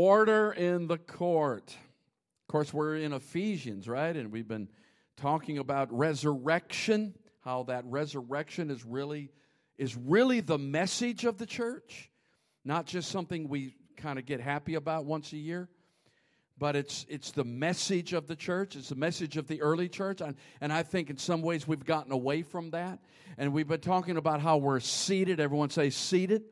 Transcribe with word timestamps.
Order 0.00 0.52
in 0.52 0.86
the 0.86 0.96
court. 0.96 1.70
Of 1.70 2.52
course, 2.52 2.72
we're 2.72 2.98
in 2.98 3.12
Ephesians, 3.12 3.88
right? 3.88 4.14
And 4.14 4.30
we've 4.30 4.46
been 4.46 4.68
talking 5.16 5.58
about 5.58 5.92
resurrection, 5.92 7.16
how 7.40 7.64
that 7.64 7.84
resurrection 7.84 8.70
is 8.70 8.84
really 8.84 9.32
is 9.76 9.96
really 9.96 10.38
the 10.38 10.56
message 10.56 11.24
of 11.24 11.36
the 11.36 11.46
church, 11.46 12.12
not 12.64 12.86
just 12.86 13.10
something 13.10 13.48
we 13.48 13.74
kind 13.96 14.20
of 14.20 14.24
get 14.24 14.40
happy 14.40 14.76
about 14.76 15.04
once 15.04 15.32
a 15.32 15.36
year, 15.36 15.68
but 16.56 16.76
it's 16.76 17.04
it's 17.08 17.32
the 17.32 17.42
message 17.42 18.12
of 18.12 18.28
the 18.28 18.36
church. 18.36 18.76
It's 18.76 18.90
the 18.90 18.94
message 18.94 19.36
of 19.36 19.48
the 19.48 19.60
early 19.62 19.88
church, 19.88 20.20
and, 20.20 20.36
and 20.60 20.72
I 20.72 20.84
think 20.84 21.10
in 21.10 21.16
some 21.16 21.42
ways 21.42 21.66
we've 21.66 21.84
gotten 21.84 22.12
away 22.12 22.42
from 22.42 22.70
that. 22.70 23.00
And 23.36 23.52
we've 23.52 23.66
been 23.66 23.80
talking 23.80 24.16
about 24.16 24.40
how 24.42 24.58
we're 24.58 24.78
seated. 24.78 25.40
Everyone 25.40 25.70
say 25.70 25.90
seated. 25.90 26.44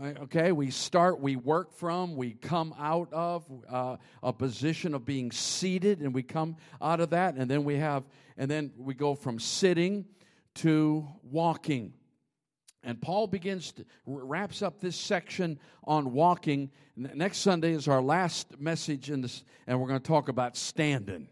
Okay, 0.00 0.52
we 0.52 0.70
start, 0.70 1.20
we 1.20 1.36
work 1.36 1.72
from, 1.72 2.16
we 2.16 2.32
come 2.32 2.74
out 2.78 3.12
of 3.12 3.44
uh, 3.68 3.96
a 4.22 4.32
position 4.32 4.94
of 4.94 5.04
being 5.04 5.30
seated, 5.30 6.00
and 6.00 6.14
we 6.14 6.22
come 6.22 6.56
out 6.80 7.00
of 7.00 7.10
that, 7.10 7.34
and 7.34 7.50
then 7.50 7.64
we 7.64 7.76
have, 7.76 8.04
and 8.36 8.50
then 8.50 8.72
we 8.76 8.94
go 8.94 9.14
from 9.14 9.38
sitting 9.38 10.04
to 10.56 11.06
walking. 11.22 11.92
And 12.82 13.00
Paul 13.00 13.26
begins 13.26 13.72
to 13.72 13.84
wraps 14.06 14.62
up 14.62 14.80
this 14.80 14.96
section 14.96 15.58
on 15.84 16.12
walking. 16.12 16.70
Next 16.94 17.38
Sunday 17.38 17.72
is 17.72 17.88
our 17.88 18.00
last 18.00 18.60
message 18.60 19.10
in 19.10 19.22
this, 19.22 19.44
and 19.66 19.80
we're 19.80 19.88
going 19.88 20.00
to 20.00 20.06
talk 20.06 20.28
about 20.28 20.56
standing. 20.56 21.28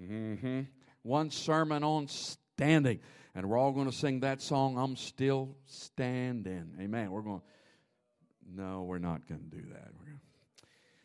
Mm-hmm. 0.00 0.62
One 1.02 1.30
sermon 1.30 1.82
on 1.82 2.08
standing. 2.08 3.00
And 3.40 3.48
we're 3.48 3.56
all 3.56 3.72
going 3.72 3.86
to 3.86 3.96
sing 3.96 4.20
that 4.20 4.42
song, 4.42 4.76
I'm 4.76 4.96
Still 4.96 5.56
Standing. 5.64 6.76
Amen. 6.78 7.10
We're 7.10 7.22
going, 7.22 7.40
no, 8.54 8.82
we're 8.82 8.98
not 8.98 9.26
going 9.26 9.40
to 9.40 9.56
do 9.56 9.62
that. 9.72 9.88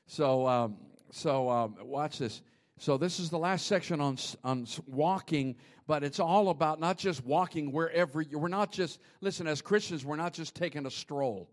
So, 0.08 0.45
um, 0.45 0.75
so 1.11 1.49
um, 1.49 1.77
watch 1.84 2.17
this. 2.20 2.41
So 2.78 2.97
this 2.97 3.22
is 3.22 3.30
the 3.30 3.38
last 3.38 3.67
section 3.67 4.02
on 4.02 4.17
on 4.44 4.67
walking, 4.86 5.56
but 5.88 6.03
it's 6.03 6.19
all 6.19 6.50
about 6.50 6.81
not 6.81 6.97
just 6.97 7.23
walking 7.23 7.72
wherever 7.72 8.22
you, 8.22 8.38
we're 8.38 8.50
not 8.50 8.69
just 8.69 9.00
listen 9.22 9.47
as 9.47 9.61
Christians 9.61 10.03
we're 10.03 10.17
not 10.17 10.33
just 10.33 10.56
taking 10.56 10.86
a 10.86 10.91
stroll. 10.91 11.50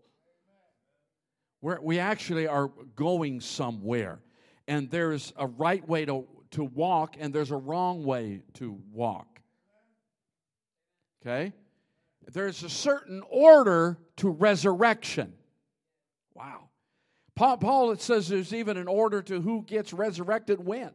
We're, 1.61 1.79
we 1.79 1.99
actually 1.99 2.45
are 2.45 2.67
going 2.97 3.39
somewhere, 3.39 4.19
and 4.67 4.91
there's 4.91 5.31
a 5.37 5.47
right 5.47 5.87
way 5.87 6.03
to 6.03 6.27
to 6.51 6.65
walk, 6.65 7.15
and 7.17 7.33
there's 7.33 7.51
a 7.51 7.55
wrong 7.57 8.03
way 8.03 8.41
to 8.55 8.77
walk. 8.91 9.32
Okay? 11.25 11.53
There's 12.31 12.63
a 12.63 12.69
certain 12.69 13.21
order 13.29 13.97
to 14.17 14.29
resurrection. 14.29 15.33
Wow. 16.33 16.69
Paul, 17.35 17.57
Paul, 17.57 17.91
it 17.91 18.01
says 18.01 18.27
there's 18.27 18.53
even 18.53 18.77
an 18.77 18.87
order 18.87 19.21
to 19.23 19.41
who 19.41 19.63
gets 19.63 19.93
resurrected 19.93 20.63
when. 20.63 20.91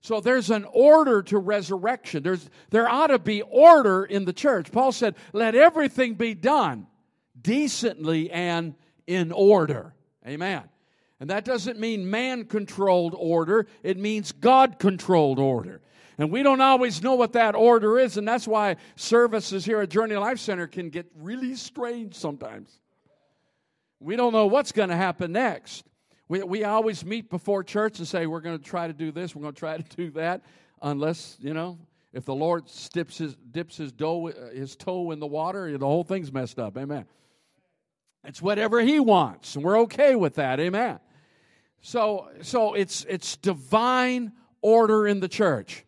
So 0.00 0.20
there's 0.20 0.50
an 0.50 0.66
order 0.72 1.22
to 1.24 1.38
resurrection. 1.38 2.22
There's, 2.22 2.48
there 2.70 2.88
ought 2.88 3.08
to 3.08 3.18
be 3.18 3.42
order 3.42 4.04
in 4.04 4.24
the 4.24 4.32
church. 4.32 4.70
Paul 4.70 4.92
said, 4.92 5.16
let 5.32 5.54
everything 5.54 6.14
be 6.14 6.34
done 6.34 6.86
decently 7.40 8.30
and 8.30 8.74
in 9.06 9.32
order. 9.32 9.94
Amen. 10.26 10.62
And 11.18 11.30
that 11.30 11.44
doesn't 11.44 11.78
mean 11.78 12.10
man 12.10 12.44
controlled 12.44 13.14
order, 13.16 13.66
it 13.82 13.98
means 13.98 14.32
God 14.32 14.78
controlled 14.78 15.38
order. 15.38 15.80
And 16.18 16.30
we 16.30 16.42
don't 16.42 16.60
always 16.60 17.02
know 17.02 17.14
what 17.14 17.34
that 17.34 17.54
order 17.54 17.98
is, 17.98 18.16
and 18.16 18.26
that's 18.26 18.48
why 18.48 18.76
services 18.94 19.64
here 19.64 19.80
at 19.80 19.90
Journey 19.90 20.16
Life 20.16 20.38
Center 20.38 20.66
can 20.66 20.88
get 20.88 21.06
really 21.14 21.54
strange 21.54 22.14
sometimes. 22.14 22.80
We 24.00 24.16
don't 24.16 24.32
know 24.32 24.46
what's 24.46 24.72
going 24.72 24.88
to 24.88 24.96
happen 24.96 25.32
next. 25.32 25.84
We, 26.28 26.42
we 26.42 26.64
always 26.64 27.04
meet 27.04 27.30
before 27.30 27.62
church 27.62 27.98
and 27.98 28.08
say, 28.08 28.26
we're 28.26 28.40
going 28.40 28.58
to 28.58 28.64
try 28.64 28.86
to 28.86 28.92
do 28.92 29.12
this, 29.12 29.34
we're 29.34 29.42
going 29.42 29.54
to 29.54 29.58
try 29.58 29.76
to 29.76 29.96
do 29.96 30.10
that, 30.12 30.42
unless, 30.80 31.36
you 31.40 31.52
know, 31.52 31.78
if 32.12 32.24
the 32.24 32.34
Lord 32.34 32.64
dips 32.92 33.18
his, 33.18 33.36
dips 33.50 33.76
his, 33.76 33.92
dough, 33.92 34.28
uh, 34.28 34.50
his 34.50 34.74
toe 34.74 35.10
in 35.10 35.20
the 35.20 35.26
water, 35.26 35.76
the 35.76 35.86
whole 35.86 36.04
thing's 36.04 36.32
messed 36.32 36.58
up. 36.58 36.78
Amen. 36.78 37.04
It's 38.24 38.40
whatever 38.40 38.80
he 38.80 39.00
wants, 39.00 39.54
and 39.54 39.64
we're 39.64 39.80
okay 39.80 40.16
with 40.16 40.34
that. 40.36 40.58
Amen. 40.58 40.98
So, 41.82 42.28
so 42.42 42.74
it's, 42.74 43.04
it's 43.08 43.36
divine 43.36 44.32
order 44.62 45.06
in 45.06 45.20
the 45.20 45.28
church. 45.28 45.85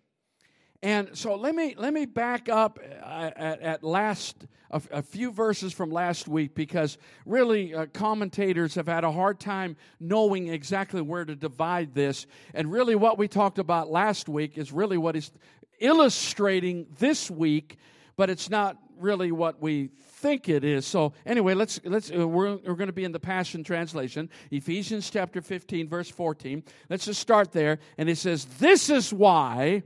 And 0.82 1.10
so 1.18 1.34
let 1.34 1.56
me 1.56 1.74
let 1.76 1.92
me 1.92 2.06
back 2.06 2.48
up 2.48 2.78
uh, 2.80 3.30
at, 3.36 3.60
at 3.60 3.84
last 3.84 4.46
a, 4.70 4.80
a, 4.92 5.02
few 5.02 5.32
verses 5.32 5.72
from 5.72 5.90
last 5.90 6.28
week 6.28 6.54
because 6.54 6.98
really 7.26 7.74
uh, 7.74 7.86
commentators 7.86 8.76
have 8.76 8.86
had 8.86 9.02
a 9.02 9.10
hard 9.10 9.40
time 9.40 9.76
knowing 9.98 10.48
exactly 10.48 11.00
where 11.00 11.24
to 11.24 11.34
divide 11.34 11.94
this. 11.94 12.26
And 12.54 12.70
really, 12.70 12.94
what 12.94 13.18
we 13.18 13.26
talked 13.26 13.58
about 13.58 13.90
last 13.90 14.28
week 14.28 14.56
is 14.56 14.70
really 14.70 14.98
what 14.98 15.16
is 15.16 15.32
illustrating 15.80 16.86
this 16.98 17.28
week, 17.28 17.78
but 18.16 18.30
it's 18.30 18.48
not 18.48 18.76
really 18.98 19.32
what 19.32 19.60
we 19.60 19.90
think 20.18 20.48
it 20.48 20.62
is. 20.62 20.86
So 20.86 21.12
anyway, 21.26 21.54
let's 21.54 21.80
let's 21.84 22.12
uh, 22.12 22.28
we're, 22.28 22.56
we're 22.58 22.74
going 22.74 22.86
to 22.86 22.92
be 22.92 23.04
in 23.04 23.12
the 23.12 23.18
Passion 23.18 23.64
translation, 23.64 24.30
Ephesians 24.52 25.10
chapter 25.10 25.40
15 25.40 25.88
verse 25.88 26.08
14. 26.08 26.62
Let's 26.88 27.06
just 27.06 27.20
start 27.20 27.50
there 27.50 27.80
and 27.96 28.08
it 28.08 28.16
says 28.16 28.44
this 28.60 28.90
is 28.90 29.12
why 29.12 29.82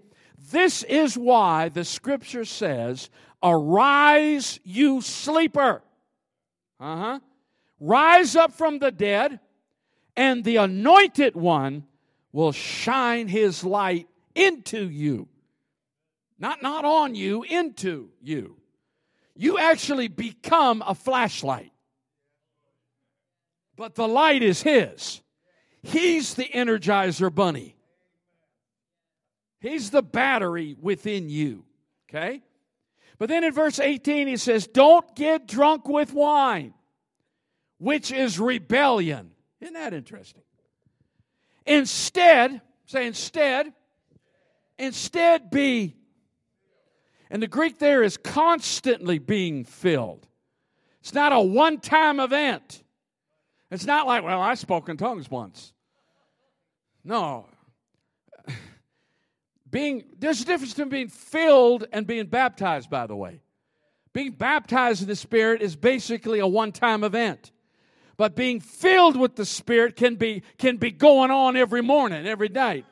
this 0.50 0.82
is 0.84 1.16
why 1.16 1.69
the 1.69 1.84
scripture 1.84 2.44
says, 2.44 3.10
Arise, 3.42 4.60
you 4.64 5.00
sleeper. 5.00 5.82
Uh 6.80 6.97
huh. 6.97 7.20
Rise 7.80 8.36
up 8.36 8.53
from 8.53 8.78
the 8.78 8.91
dead, 8.91 9.41
and 10.16 10.44
the 10.44 10.56
anointed 10.56 11.34
one 11.34 11.84
will 12.32 12.53
shine 12.53 13.28
his 13.28 13.64
light 13.64 14.08
into 14.34 14.88
you. 14.88 15.28
Not, 16.38 16.62
not 16.62 16.84
on 16.84 17.14
you, 17.14 17.42
into 17.42 18.10
you. 18.20 18.56
You 19.36 19.59
actually 19.59 20.09
become 20.09 20.82
a 20.86 20.94
flashlight. 20.94 21.72
But 23.76 23.94
the 23.94 24.09
light 24.09 24.42
is 24.42 24.62
his. 24.62 25.22
He's 25.82 26.34
the 26.34 26.48
energizer 26.54 27.34
bunny. 27.34 27.76
He's 29.62 29.91
the 29.91 30.03
battery 30.03 30.77
within 30.81 31.31
you. 31.31 31.65
Okay? 32.11 32.43
But 33.17 33.28
then 33.28 33.45
in 33.45 33.53
verse 33.53 33.78
18, 33.78 34.27
he 34.27 34.37
says, 34.37 34.67
Don't 34.67 35.15
get 35.15 35.47
drunk 35.47 35.89
with 35.89 36.12
wine, 36.12 36.75
which 37.78 38.11
is 38.11 38.41
rebellion. 38.41 39.31
Isn't 39.61 39.75
that 39.75 39.95
interesting? 39.95 40.43
Instead, 41.65 42.61
say 42.87 43.06
instead, 43.06 43.72
instead 44.78 45.49
be. 45.49 45.95
And 47.31 47.41
the 47.41 47.47
Greek 47.47 47.78
there 47.78 48.03
is 48.03 48.17
constantly 48.17 49.21
being 49.21 49.65
filled. 49.65 50.27
It's 51.01 51.15
not 51.15 51.33
a 51.33 51.41
one 51.41 51.78
time 51.78 52.19
event. 52.19 52.83
It's 53.71 53.87
not 53.87 54.09
like, 54.09 54.25
well, 54.25 54.41
I 54.41 54.55
spoke 54.55 54.89
in 54.89 54.97
tongues 54.97 55.31
once. 55.31 55.72
No, 57.05 57.47
being, 59.72 60.05
there's 60.19 60.43
a 60.43 60.44
difference 60.44 60.75
between 60.75 60.91
being 60.91 61.09
filled 61.09 61.87
and 61.93 62.06
being 62.06 62.27
baptized, 62.27 62.91
by 62.91 63.06
the 63.06 63.16
way. 63.16 63.41
Being 64.12 64.33
baptized 64.33 65.00
in 65.00 65.09
the 65.09 65.16
Spirit 65.16 65.62
is 65.62 65.75
basically 65.75 66.38
a 66.38 66.47
one 66.47 66.71
time 66.71 67.03
event. 67.03 67.50
But 68.19 68.37
being 68.37 68.60
filled 68.60 69.16
with 69.16 69.34
the 69.34 69.47
Spirit 69.47 69.97
can 69.97 70.16
be, 70.16 70.43
can 70.59 70.77
be 70.77 70.91
going 70.91 71.31
on 71.31 71.56
every 71.56 71.81
morning, 71.81 72.27
every 72.27 72.50
night. 72.50 72.84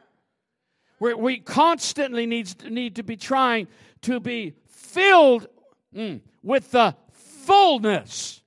we 0.99 1.13
we 1.13 1.39
constantly 1.39 2.25
needs, 2.25 2.57
need 2.65 2.97
to 2.97 3.03
be 3.03 3.17
trying 3.17 3.69
to 4.03 4.19
be 4.19 4.55
filled 4.67 5.47
mm, 5.95 6.23
with 6.43 6.71
the 6.71 6.97
fullness 7.13 8.43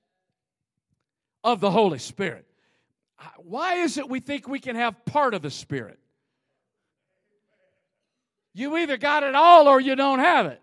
of 1.43 1.59
the 1.59 1.69
Holy 1.69 1.99
Spirit. 1.99 2.47
Why 3.37 3.75
is 3.75 3.99
it 3.99 4.09
we 4.09 4.19
think 4.19 4.47
we 4.47 4.59
can 4.59 4.75
have 4.75 5.05
part 5.05 5.35
of 5.35 5.43
the 5.43 5.51
Spirit? 5.51 5.99
You 8.53 8.77
either 8.77 8.97
got 8.97 9.23
it 9.23 9.35
all 9.35 9.67
or 9.67 9.79
you 9.81 9.95
don't 9.95 10.19
have 10.19 10.45
it. 10.45 10.61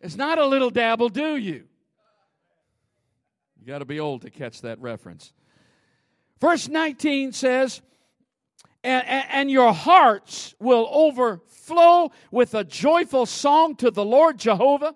It's 0.00 0.16
not 0.16 0.38
a 0.38 0.46
little 0.46 0.70
dabble, 0.70 1.10
do 1.10 1.36
you? 1.36 1.64
You 3.60 3.66
got 3.66 3.80
to 3.80 3.84
be 3.84 4.00
old 4.00 4.22
to 4.22 4.30
catch 4.30 4.62
that 4.62 4.80
reference. 4.80 5.32
Verse 6.40 6.68
19 6.68 7.32
says, 7.32 7.82
and, 8.82 9.06
and, 9.06 9.24
and, 9.30 9.50
your 9.50 9.74
hearts 9.74 10.54
will 10.58 10.88
overflow 10.90 12.10
with 12.30 12.54
a 12.54 12.64
joyful 12.64 13.26
song 13.26 13.76
to 13.76 13.90
the 13.90 14.04
Lord 14.04 14.38
Jehovah. 14.38 14.94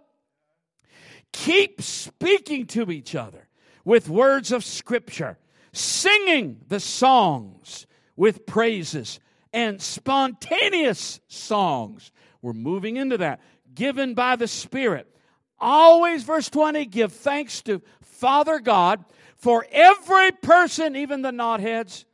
Keep 1.33 1.83
speaking 1.83 2.67
to 2.69 2.91
each 2.91 3.15
other 3.15 3.47
with 3.85 4.09
words 4.09 4.53
of 4.53 4.65
Scripture, 4.65 5.37
singing 5.73 6.63
the 6.69 6.81
songs 6.81 7.87
with 8.17 8.47
praises 8.47 9.21
and 9.55 9.81
spontaneous 9.81 11.21
songs. 11.29 12.11
We're 12.43 12.53
moving 12.53 12.97
into 12.97 13.17
that. 13.19 13.41
Given 13.73 14.15
by 14.15 14.37
the 14.37 14.49
Spirit. 14.49 15.09
Always, 15.59 16.25
verse 16.25 16.51
20, 16.51 16.85
give 16.87 17.13
thanks 17.13 17.63
to 17.63 17.81
Father 18.03 18.59
God 18.59 19.05
for 19.37 19.65
every 19.71 20.33
person, 20.33 20.97
even 20.97 21.23
the 21.23 21.31
knotheads. 21.31 22.05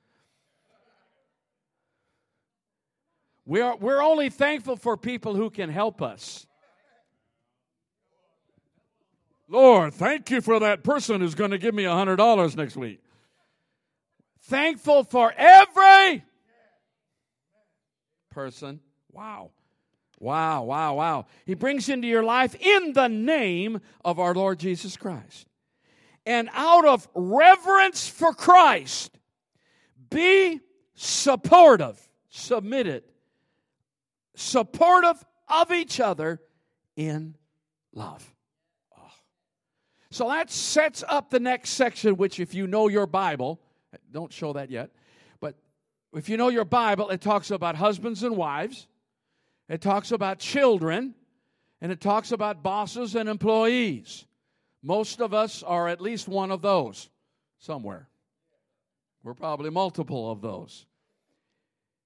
We 3.46 3.62
are, 3.62 3.76
we're 3.76 4.02
only 4.02 4.28
thankful 4.28 4.76
for 4.76 4.96
people 4.96 5.34
who 5.34 5.48
can 5.50 5.70
help 5.70 6.02
us. 6.02 6.46
Lord, 9.48 9.94
thank 9.94 10.31
you 10.31 10.42
for 10.42 10.60
that 10.60 10.84
person 10.84 11.22
who's 11.22 11.34
going 11.34 11.50
to 11.50 11.58
give 11.58 11.75
me 11.75 11.84
a 11.87 11.90
$100 11.90 12.56
next 12.56 12.76
week. 12.76 13.00
Thankful 14.42 15.04
for 15.04 15.32
every 15.37 16.22
person. 18.30 18.80
Wow. 19.12 19.50
Wow, 20.18 20.64
wow, 20.64 20.94
wow. 20.94 21.26
He 21.46 21.54
brings 21.54 21.88
into 21.88 22.06
your 22.06 22.22
life 22.22 22.54
in 22.60 22.92
the 22.92 23.08
name 23.08 23.80
of 24.04 24.18
our 24.18 24.34
Lord 24.34 24.58
Jesus 24.58 24.96
Christ. 24.96 25.46
And 26.26 26.50
out 26.52 26.84
of 26.84 27.08
reverence 27.14 28.06
for 28.06 28.34
Christ, 28.34 29.18
be 30.10 30.60
supportive, 30.94 31.98
submitted, 32.28 33.04
supportive 34.34 35.24
of 35.48 35.72
each 35.72 35.98
other 36.00 36.40
in 36.96 37.36
love. 37.94 38.34
Oh. 38.96 39.10
So 40.10 40.28
that 40.28 40.50
sets 40.50 41.02
up 41.08 41.30
the 41.30 41.40
next 41.40 41.70
section, 41.70 42.16
which, 42.16 42.38
if 42.38 42.52
you 42.52 42.66
know 42.66 42.88
your 42.88 43.06
Bible, 43.06 43.62
don't 44.12 44.32
show 44.32 44.52
that 44.52 44.70
yet, 44.70 44.90
if 46.14 46.28
you 46.28 46.36
know 46.36 46.48
your 46.48 46.64
Bible, 46.64 47.10
it 47.10 47.20
talks 47.20 47.50
about 47.50 47.76
husbands 47.76 48.22
and 48.22 48.36
wives, 48.36 48.88
it 49.68 49.80
talks 49.80 50.10
about 50.10 50.38
children, 50.38 51.14
and 51.80 51.92
it 51.92 52.00
talks 52.00 52.32
about 52.32 52.62
bosses 52.62 53.14
and 53.14 53.28
employees. 53.28 54.26
Most 54.82 55.20
of 55.20 55.34
us 55.34 55.62
are 55.62 55.88
at 55.88 56.00
least 56.00 56.26
one 56.28 56.50
of 56.50 56.62
those 56.62 57.08
somewhere. 57.58 58.08
We're 59.22 59.34
probably 59.34 59.70
multiple 59.70 60.30
of 60.30 60.40
those. 60.40 60.86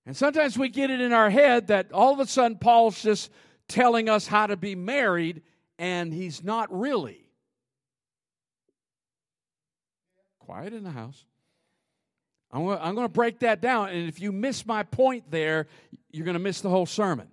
And 0.06 0.16
sometimes 0.16 0.58
we 0.58 0.68
get 0.68 0.90
it 0.90 1.00
in 1.00 1.12
our 1.12 1.30
head 1.30 1.68
that 1.68 1.92
all 1.92 2.12
of 2.12 2.20
a 2.20 2.26
sudden 2.26 2.58
Paul's 2.58 3.00
just 3.02 3.30
telling 3.68 4.08
us 4.08 4.26
how 4.26 4.46
to 4.46 4.56
be 4.56 4.74
married, 4.74 5.42
and 5.78 6.12
he's 6.12 6.44
not 6.44 6.76
really. 6.76 7.20
Quiet 10.40 10.74
in 10.74 10.84
the 10.84 10.90
house. 10.90 11.24
I'm 12.54 12.94
going, 12.94 13.04
to 13.04 13.08
break 13.08 13.40
that 13.40 13.60
down. 13.60 13.88
And 13.88 14.08
if 14.08 14.20
you 14.20 14.30
miss 14.30 14.64
my 14.64 14.84
point 14.84 15.28
there, 15.28 15.66
you're 16.12 16.24
going 16.24 16.36
to 16.36 16.40
miss 16.40 16.60
the 16.60 16.70
whole 16.70 16.86
sermon. 16.86 17.26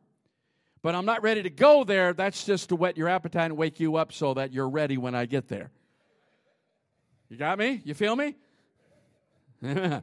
But 0.82 0.96
I'm 0.96 1.06
not 1.06 1.22
ready 1.22 1.44
to 1.44 1.50
go 1.52 1.84
there. 1.84 2.14
That's 2.14 2.44
just 2.44 2.70
to 2.70 2.76
whet 2.76 2.98
your 2.98 3.08
appetite 3.08 3.46
and 3.46 3.58
wake 3.58 3.80
you 3.80 3.98
up 3.98 4.12
so 4.14 4.34
that 4.34 4.52
you're 4.52 4.70
ready 4.70 4.98
when 4.98 5.14
I 5.14 5.28
get 5.28 5.48
there. 5.48 5.70
You 7.30 7.38
got 7.38 7.60
me? 7.60 7.82
You 7.86 7.94
feel 7.94 8.16
me? 8.16 8.36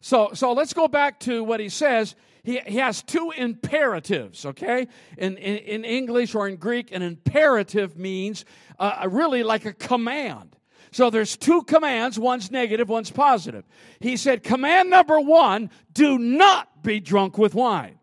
so, 0.00 0.30
so 0.34 0.52
let's 0.52 0.72
go 0.72 0.86
back 0.86 1.18
to 1.20 1.42
what 1.42 1.58
he 1.58 1.68
says. 1.68 2.14
He, 2.44 2.60
he 2.60 2.76
has 2.76 3.02
two 3.02 3.32
imperatives, 3.36 4.46
okay? 4.46 4.86
In, 5.18 5.36
in, 5.36 5.56
in 5.58 5.84
English 5.84 6.36
or 6.36 6.48
in 6.48 6.56
Greek, 6.56 6.92
an 6.92 7.02
imperative 7.02 7.98
means 7.98 8.44
uh, 8.78 9.08
really 9.10 9.42
like 9.42 9.64
a 9.64 9.72
command. 9.72 10.56
So 10.92 11.08
there's 11.08 11.38
two 11.38 11.62
commands, 11.62 12.18
one's 12.18 12.50
negative, 12.50 12.88
one's 12.88 13.10
positive. 13.10 13.64
He 13.98 14.18
said, 14.18 14.42
Command 14.42 14.90
number 14.90 15.18
one 15.18 15.70
do 15.92 16.18
not 16.18 16.82
be 16.82 17.00
drunk 17.00 17.38
with 17.38 17.54
wine. 17.54 17.98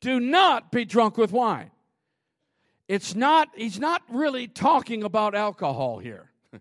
Do 0.00 0.20
not 0.20 0.72
be 0.72 0.86
drunk 0.86 1.18
with 1.18 1.32
wine. 1.32 1.70
It's 2.88 3.14
not, 3.14 3.48
he's 3.54 3.78
not 3.78 4.02
really 4.08 4.48
talking 4.48 5.04
about 5.04 5.34
alcohol 5.34 5.98
here. 5.98 6.30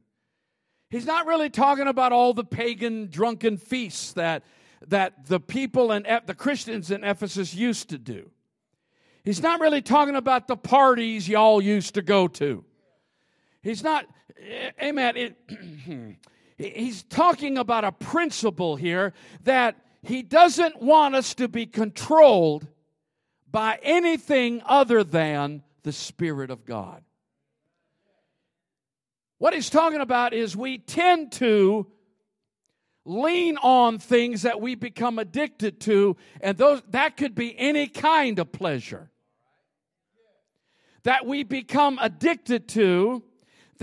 he's 0.90 1.06
not 1.06 1.28
really 1.28 1.50
talking 1.50 1.88
about 1.88 2.12
all 2.12 2.34
the 2.34 2.46
pagan 2.46 3.10
drunken 3.10 3.58
feasts 3.58 4.14
that, 4.14 4.44
that 4.88 5.28
the 5.28 5.40
people 5.40 5.92
and 5.92 6.06
the 6.26 6.36
Christians 6.36 6.92
in 6.92 7.06
Ephesus 7.06 7.56
used 7.56 7.90
to 7.90 7.98
do. 7.98 8.30
He's 9.24 9.42
not 9.42 9.62
really 9.62 9.82
talking 9.82 10.18
about 10.18 10.48
the 10.48 10.58
parties 10.58 11.30
y'all 11.30 11.62
used 11.62 11.96
to 11.96 12.02
go 12.02 12.28
to. 12.28 12.66
He's 13.64 13.82
not, 13.82 14.06
eh, 14.38 14.72
amen. 14.82 15.16
It, 15.16 16.18
he's 16.58 17.04
talking 17.04 17.58
about 17.58 17.86
a 17.86 17.94
principle 17.94 18.76
here 18.76 19.14
that 19.44 19.78
he 20.02 20.22
doesn't 20.22 20.82
want 20.82 21.16
us 21.16 21.34
to 21.36 21.48
be 21.48 21.66
controlled 21.66 22.68
by 23.50 23.80
anything 23.82 24.62
other 24.66 25.04
than 25.04 25.64
the 25.84 25.94
Spirit 25.94 26.52
of 26.52 26.66
God. 26.66 27.04
What 29.38 29.54
he's 29.54 29.70
talking 29.70 30.02
about 30.02 30.34
is 30.34 30.56
we 30.56 30.78
tend 30.78 31.32
to 31.34 31.88
lean 33.06 33.58
on 33.58 33.98
things 33.98 34.44
that 34.44 34.62
we 34.62 34.76
become 34.76 35.20
addicted 35.20 35.80
to, 35.82 36.18
and 36.42 36.58
those 36.58 36.82
that 36.90 37.18
could 37.18 37.36
be 37.36 37.58
any 37.58 37.88
kind 37.88 38.40
of 38.40 38.52
pleasure 38.52 39.10
that 41.04 41.26
we 41.26 41.44
become 41.44 42.00
addicted 42.02 42.70
to 42.70 43.22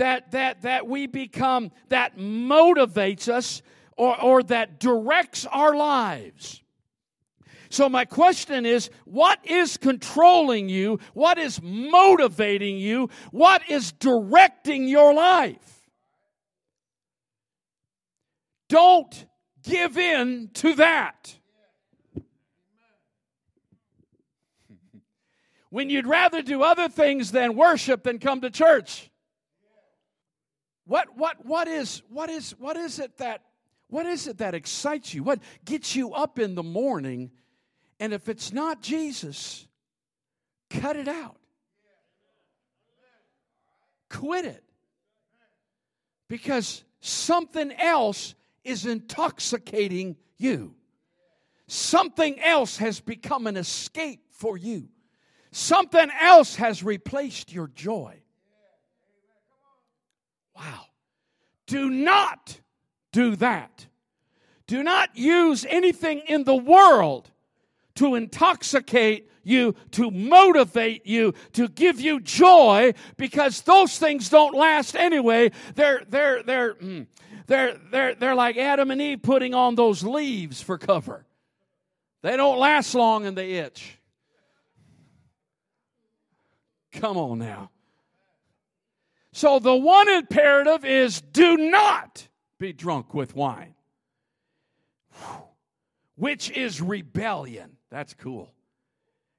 that, 0.01 0.31
that, 0.31 0.63
that 0.63 0.87
we 0.87 1.05
become, 1.05 1.71
that 1.89 2.17
motivates 2.17 3.27
us 3.27 3.61
or, 3.95 4.19
or 4.19 4.41
that 4.41 4.79
directs 4.79 5.45
our 5.45 5.75
lives. 5.75 6.63
So, 7.69 7.87
my 7.87 8.05
question 8.05 8.65
is 8.65 8.89
what 9.05 9.37
is 9.45 9.77
controlling 9.77 10.69
you? 10.69 10.99
What 11.13 11.37
is 11.37 11.61
motivating 11.61 12.79
you? 12.79 13.11
What 13.29 13.61
is 13.69 13.91
directing 13.91 14.87
your 14.87 15.13
life? 15.13 15.87
Don't 18.69 19.27
give 19.61 19.99
in 19.99 20.49
to 20.55 20.73
that. 20.77 21.35
when 25.69 25.91
you'd 25.91 26.07
rather 26.07 26.41
do 26.41 26.63
other 26.63 26.89
things 26.89 27.31
than 27.31 27.55
worship 27.55 28.01
than 28.01 28.17
come 28.17 28.41
to 28.41 28.49
church. 28.49 29.10
What, 30.91 31.15
what, 31.15 31.45
what, 31.45 31.69
is, 31.69 32.01
what, 32.09 32.29
is, 32.29 32.51
what 32.59 32.75
is 32.75 32.99
it 32.99 33.17
that 33.19 33.43
what 33.87 34.05
is 34.05 34.27
it 34.27 34.39
that 34.39 34.53
excites 34.53 35.13
you? 35.13 35.23
What 35.23 35.39
gets 35.63 35.95
you 35.95 36.13
up 36.13 36.37
in 36.37 36.53
the 36.53 36.63
morning? 36.63 37.31
And 37.97 38.11
if 38.11 38.27
it's 38.27 38.51
not 38.51 38.81
Jesus, 38.81 39.65
cut 40.69 40.97
it 40.97 41.07
out. 41.07 41.37
Quit 44.09 44.43
it. 44.43 44.65
Because 46.27 46.83
something 46.99 47.71
else 47.71 48.35
is 48.65 48.85
intoxicating 48.85 50.17
you. 50.35 50.75
Something 51.67 52.37
else 52.41 52.75
has 52.79 52.99
become 52.99 53.47
an 53.47 53.55
escape 53.55 54.25
for 54.31 54.57
you. 54.57 54.89
Something 55.53 56.09
else 56.19 56.55
has 56.55 56.83
replaced 56.83 57.53
your 57.53 57.69
joy. 57.69 58.21
Wow. 60.55 60.85
Do 61.67 61.89
not 61.89 62.59
do 63.11 63.35
that. 63.37 63.87
Do 64.67 64.83
not 64.83 65.15
use 65.17 65.65
anything 65.69 66.19
in 66.27 66.43
the 66.43 66.55
world 66.55 67.29
to 67.95 68.15
intoxicate 68.15 69.29
you, 69.43 69.75
to 69.91 70.11
motivate 70.11 71.05
you, 71.05 71.33
to 71.53 71.67
give 71.67 71.99
you 71.99 72.19
joy, 72.19 72.93
because 73.17 73.61
those 73.61 73.97
things 73.97 74.29
don't 74.29 74.55
last 74.55 74.95
anyway. 74.95 75.51
They're, 75.75 76.03
they're, 76.07 76.43
they're, 76.43 76.73
mm, 76.75 77.07
they're, 77.47 77.77
they're, 77.91 78.15
they're 78.15 78.35
like 78.35 78.57
Adam 78.57 78.91
and 78.91 79.01
Eve 79.01 79.21
putting 79.21 79.53
on 79.53 79.75
those 79.75 80.03
leaves 80.03 80.61
for 80.61 80.77
cover. 80.77 81.25
They 82.21 82.37
don't 82.37 82.59
last 82.59 82.93
long 82.93 83.25
and 83.25 83.37
they 83.37 83.53
itch. 83.53 83.97
Come 86.93 87.17
on 87.17 87.39
now. 87.39 87.71
So 89.33 89.59
the 89.59 89.75
one 89.75 90.09
imperative 90.09 90.83
is 90.83 91.21
do 91.21 91.57
not 91.57 92.27
be 92.59 92.73
drunk 92.73 93.13
with 93.13 93.35
wine, 93.35 93.75
which 96.15 96.51
is 96.51 96.81
rebellion. 96.81 97.77
That's 97.89 98.13
cool. 98.13 98.53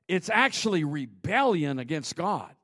It's 0.09 0.31
actually 0.31 0.85
rebellion 0.85 1.79
against 1.79 2.17
God 2.17 2.55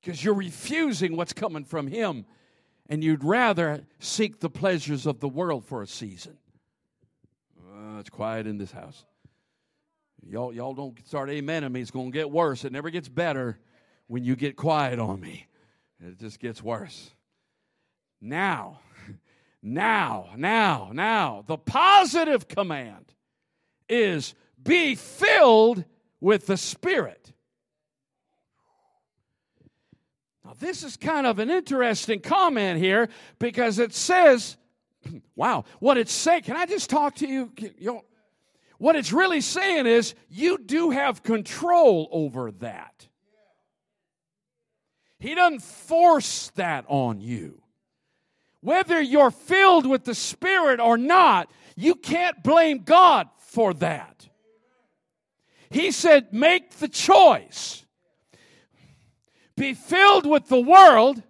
because 0.00 0.22
you're 0.22 0.34
refusing 0.34 1.16
what's 1.16 1.32
coming 1.32 1.64
from 1.64 1.86
Him 1.86 2.24
and 2.88 3.04
you'd 3.04 3.24
rather 3.24 3.84
seek 3.98 4.40
the 4.40 4.48
pleasures 4.48 5.06
of 5.06 5.20
the 5.20 5.28
world 5.28 5.64
for 5.64 5.82
a 5.82 5.86
season. 5.86 6.38
Uh, 7.60 7.98
it's 7.98 8.10
quiet 8.10 8.46
in 8.46 8.56
this 8.56 8.72
house. 8.72 9.04
Y'all, 10.26 10.52
y'all 10.52 10.74
don't 10.74 10.98
start 11.06 11.28
amening 11.28 11.72
me. 11.72 11.80
It's 11.80 11.90
going 11.90 12.10
to 12.10 12.18
get 12.18 12.30
worse. 12.30 12.64
It 12.64 12.72
never 12.72 12.90
gets 12.90 13.08
better 13.08 13.58
when 14.06 14.24
you 14.24 14.36
get 14.36 14.56
quiet 14.56 14.98
on 14.98 15.20
me. 15.20 15.46
It 16.00 16.18
just 16.18 16.38
gets 16.38 16.62
worse. 16.62 17.10
Now, 18.20 18.80
now, 19.62 20.30
now, 20.36 20.90
now, 20.92 21.44
the 21.46 21.58
positive 21.58 22.48
command 22.48 23.14
is 23.88 24.34
be 24.62 24.94
filled 24.94 25.84
with 26.20 26.46
the 26.46 26.56
Spirit. 26.56 27.32
Now, 30.44 30.54
this 30.58 30.82
is 30.82 30.96
kind 30.96 31.26
of 31.26 31.38
an 31.38 31.50
interesting 31.50 32.20
comment 32.20 32.78
here 32.78 33.08
because 33.38 33.78
it 33.78 33.94
says, 33.94 34.56
wow, 35.36 35.64
what 35.80 35.98
it's 35.98 36.12
saying, 36.12 36.42
can 36.42 36.56
I 36.56 36.66
just 36.66 36.90
talk 36.90 37.16
to 37.16 37.26
you? 37.26 37.52
what 38.78 38.94
it's 38.94 39.12
really 39.12 39.40
saying 39.40 39.86
is 39.86 40.14
you 40.30 40.56
do 40.56 40.90
have 40.90 41.22
control 41.22 42.08
over 42.12 42.52
that. 42.52 43.08
He 45.18 45.34
doesn't 45.34 45.62
force 45.62 46.50
that 46.54 46.84
on 46.88 47.20
you. 47.20 47.60
Whether 48.60 49.00
you're 49.00 49.30
filled 49.30 49.86
with 49.86 50.04
the 50.04 50.14
Spirit 50.14 50.80
or 50.80 50.96
not, 50.96 51.50
you 51.76 51.94
can't 51.94 52.42
blame 52.42 52.82
God 52.84 53.28
for 53.38 53.74
that. 53.74 54.28
He 55.70 55.90
said, 55.90 56.32
make 56.32 56.70
the 56.78 56.88
choice 56.88 57.84
be 59.56 59.74
filled 59.74 60.24
with 60.24 60.48
the 60.48 60.60
world 60.60 61.22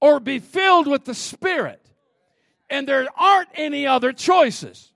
or 0.00 0.20
be 0.20 0.38
filled 0.38 0.86
with 0.86 1.04
the 1.04 1.14
Spirit. 1.14 1.82
And 2.70 2.86
there 2.86 3.06
aren't 3.16 3.48
any 3.54 3.86
other 3.86 4.12
choices. 4.12 4.92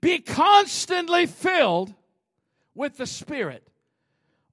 Be 0.00 0.18
constantly 0.18 1.26
filled 1.26 1.94
with 2.74 2.96
the 2.96 3.06
Spirit 3.06 3.68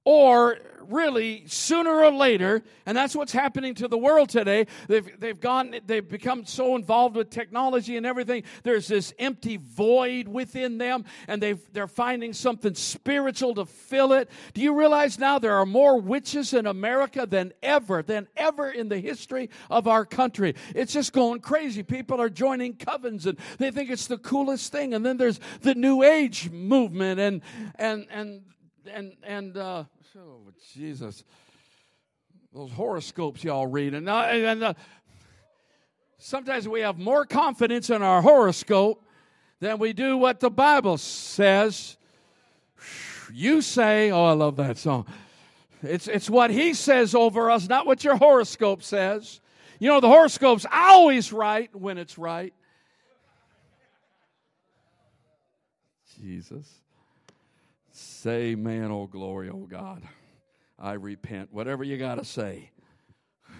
or 0.04 0.58
really 0.90 1.44
sooner 1.46 2.02
or 2.02 2.10
later 2.10 2.62
and 2.86 2.96
that's 2.96 3.14
what's 3.14 3.32
happening 3.32 3.74
to 3.74 3.88
the 3.88 3.98
world 3.98 4.28
today. 4.28 4.66
They've, 4.88 5.20
they've 5.20 5.38
gone 5.38 5.76
they've 5.86 6.06
become 6.06 6.44
so 6.44 6.74
involved 6.76 7.16
with 7.16 7.30
technology 7.30 7.96
and 7.96 8.04
everything 8.04 8.42
there's 8.62 8.88
this 8.88 9.14
empty 9.18 9.56
void 9.56 10.26
within 10.26 10.78
them 10.78 11.04
and 11.28 11.42
they 11.42 11.52
they're 11.72 11.86
finding 11.86 12.32
something 12.32 12.74
spiritual 12.74 13.54
to 13.54 13.66
fill 13.66 14.12
it. 14.12 14.30
Do 14.54 14.60
you 14.60 14.76
realize 14.76 15.18
now 15.18 15.38
there 15.38 15.56
are 15.56 15.66
more 15.66 16.00
witches 16.00 16.52
in 16.54 16.66
america 16.66 17.26
than 17.26 17.52
ever 17.62 18.02
than 18.02 18.28
ever 18.36 18.70
in 18.70 18.88
the 18.88 18.98
history 18.98 19.50
of 19.70 19.86
our 19.86 20.04
country? 20.04 20.54
It's 20.74 20.92
just 20.92 21.12
going 21.12 21.40
crazy. 21.40 21.82
People 21.82 22.20
are 22.20 22.30
joining 22.30 22.74
covens 22.74 23.26
and 23.26 23.38
they 23.58 23.70
think 23.70 23.90
it's 23.90 24.06
the 24.06 24.18
coolest 24.18 24.72
thing 24.72 24.94
and 24.94 25.04
then 25.04 25.16
there's 25.16 25.38
the 25.60 25.74
new 25.74 26.02
age 26.02 26.50
movement 26.50 27.20
and 27.20 27.42
and 27.76 28.06
and 28.10 28.42
and 28.86 29.12
and 29.22 29.56
uh, 29.56 29.84
oh 30.18 30.40
Jesus, 30.74 31.24
those 32.52 32.72
horoscopes 32.72 33.44
y'all 33.44 33.66
read, 33.66 33.94
and, 33.94 34.08
uh, 34.08 34.20
and 34.20 34.62
uh, 34.62 34.74
sometimes 36.18 36.68
we 36.68 36.80
have 36.80 36.98
more 36.98 37.24
confidence 37.24 37.90
in 37.90 38.02
our 38.02 38.22
horoscope 38.22 39.02
than 39.60 39.78
we 39.78 39.92
do 39.92 40.16
what 40.16 40.40
the 40.40 40.50
Bible 40.50 40.98
says. 40.98 41.96
You 43.32 43.62
say, 43.62 44.10
oh, 44.10 44.24
I 44.24 44.32
love 44.32 44.56
that 44.56 44.78
song. 44.78 45.06
It's 45.82 46.08
it's 46.08 46.28
what 46.28 46.50
He 46.50 46.74
says 46.74 47.14
over 47.14 47.50
us, 47.50 47.68
not 47.68 47.86
what 47.86 48.04
your 48.04 48.16
horoscope 48.16 48.82
says. 48.82 49.40
You 49.78 49.88
know, 49.88 50.00
the 50.00 50.08
horoscope's 50.08 50.66
always 50.70 51.32
right 51.32 51.74
when 51.74 51.96
it's 51.96 52.18
right. 52.18 52.52
Jesus. 56.20 56.80
Say, 58.22 58.54
man, 58.54 58.90
oh 58.90 59.06
glory, 59.06 59.48
oh 59.48 59.66
God. 59.66 60.02
I 60.78 60.92
repent. 60.92 61.54
Whatever 61.54 61.84
you 61.84 61.96
got 61.96 62.16
to 62.16 62.24
say. 62.26 62.70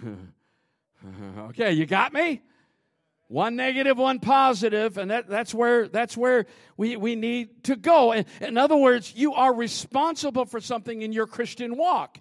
okay, 1.49 1.73
you 1.73 1.87
got 1.87 2.13
me? 2.13 2.43
One 3.29 3.57
negative, 3.57 3.97
one 3.97 4.19
positive, 4.21 4.99
and 4.99 5.11
that, 5.11 5.29
that's 5.31 5.55
where 5.55 5.89
that's 5.89 6.15
where 6.15 6.45
we, 6.77 6.99
we 6.99 7.17
need 7.17 7.65
to 7.65 7.77
go. 7.77 8.13
In, 8.13 8.27
in 8.43 8.59
other 8.59 8.77
words, 8.77 9.15
you 9.17 9.33
are 9.33 9.55
responsible 9.55 10.45
for 10.45 10.61
something 10.61 11.01
in 11.01 11.11
your 11.15 11.27
Christian 11.27 11.79
walk. 11.79 12.21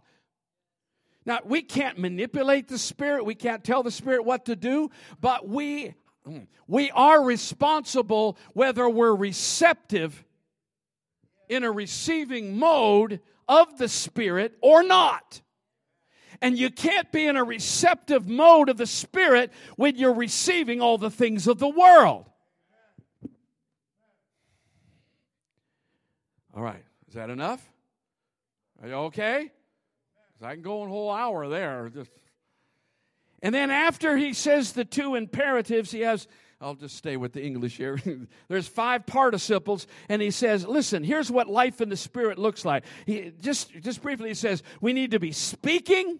Now, 1.25 1.39
we 1.43 1.61
can't 1.61 1.99
manipulate 1.99 2.69
the 2.69 2.77
Spirit, 2.77 3.25
we 3.25 3.35
can't 3.35 3.65
tell 3.65 3.83
the 3.83 3.91
Spirit 3.91 4.23
what 4.23 4.45
to 4.45 4.55
do, 4.55 4.91
but 5.19 5.45
we 5.45 5.93
we 6.67 6.89
are 6.91 7.21
responsible 7.21 8.37
whether 8.53 8.87
we're 8.87 9.13
receptive 9.13 10.23
in 11.49 11.63
a 11.63 11.71
receiving 11.71 12.57
mode 12.57 13.19
of 13.47 13.77
the 13.77 13.89
Spirit 13.89 14.57
or 14.61 14.83
not. 14.83 15.41
And 16.41 16.57
you 16.57 16.69
can't 16.69 17.11
be 17.11 17.25
in 17.25 17.35
a 17.35 17.43
receptive 17.43 18.29
mode 18.29 18.69
of 18.69 18.77
the 18.77 18.85
Spirit 18.85 19.51
when 19.75 19.97
you're 19.97 20.13
receiving 20.13 20.79
all 20.79 20.97
the 20.97 21.11
things 21.11 21.47
of 21.47 21.59
the 21.59 21.67
world. 21.67 22.29
All 26.55 26.63
right, 26.63 26.83
is 27.07 27.15
that 27.15 27.29
enough? 27.29 27.67
Are 28.81 28.87
you 28.87 28.93
okay? 28.93 29.51
I 30.41 30.53
can 30.53 30.61
go 30.61 30.83
a 30.83 30.87
whole 30.87 31.11
hour 31.11 31.49
there. 31.49 31.91
And 33.41 33.53
then 33.53 33.71
after 33.71 34.15
he 34.15 34.33
says 34.33 34.71
the 34.71 34.85
two 34.85 35.15
imperatives, 35.15 35.91
he 35.91 36.01
has 36.01 36.27
I'll 36.61 36.75
just 36.75 36.97
stay 36.97 37.15
with 37.15 37.31
the 37.31 37.41
English 37.41 37.77
here. 37.77 38.01
There's 38.49 38.67
five 38.67 39.05
participles, 39.05 39.87
and 40.09 40.21
he 40.21 40.29
says, 40.29 40.67
listen, 40.67 41.03
here's 41.03 41.31
what 41.31 41.47
life 41.47 41.79
in 41.79 41.87
the 41.87 41.95
Spirit 41.95 42.37
looks 42.37 42.65
like. 42.65 42.83
He, 43.05 43.31
just, 43.39 43.71
just 43.79 44.01
briefly, 44.01 44.29
he 44.29 44.35
says, 44.35 44.61
we 44.81 44.91
need 44.91 45.11
to 45.11 45.19
be 45.19 45.31
speaking, 45.31 46.19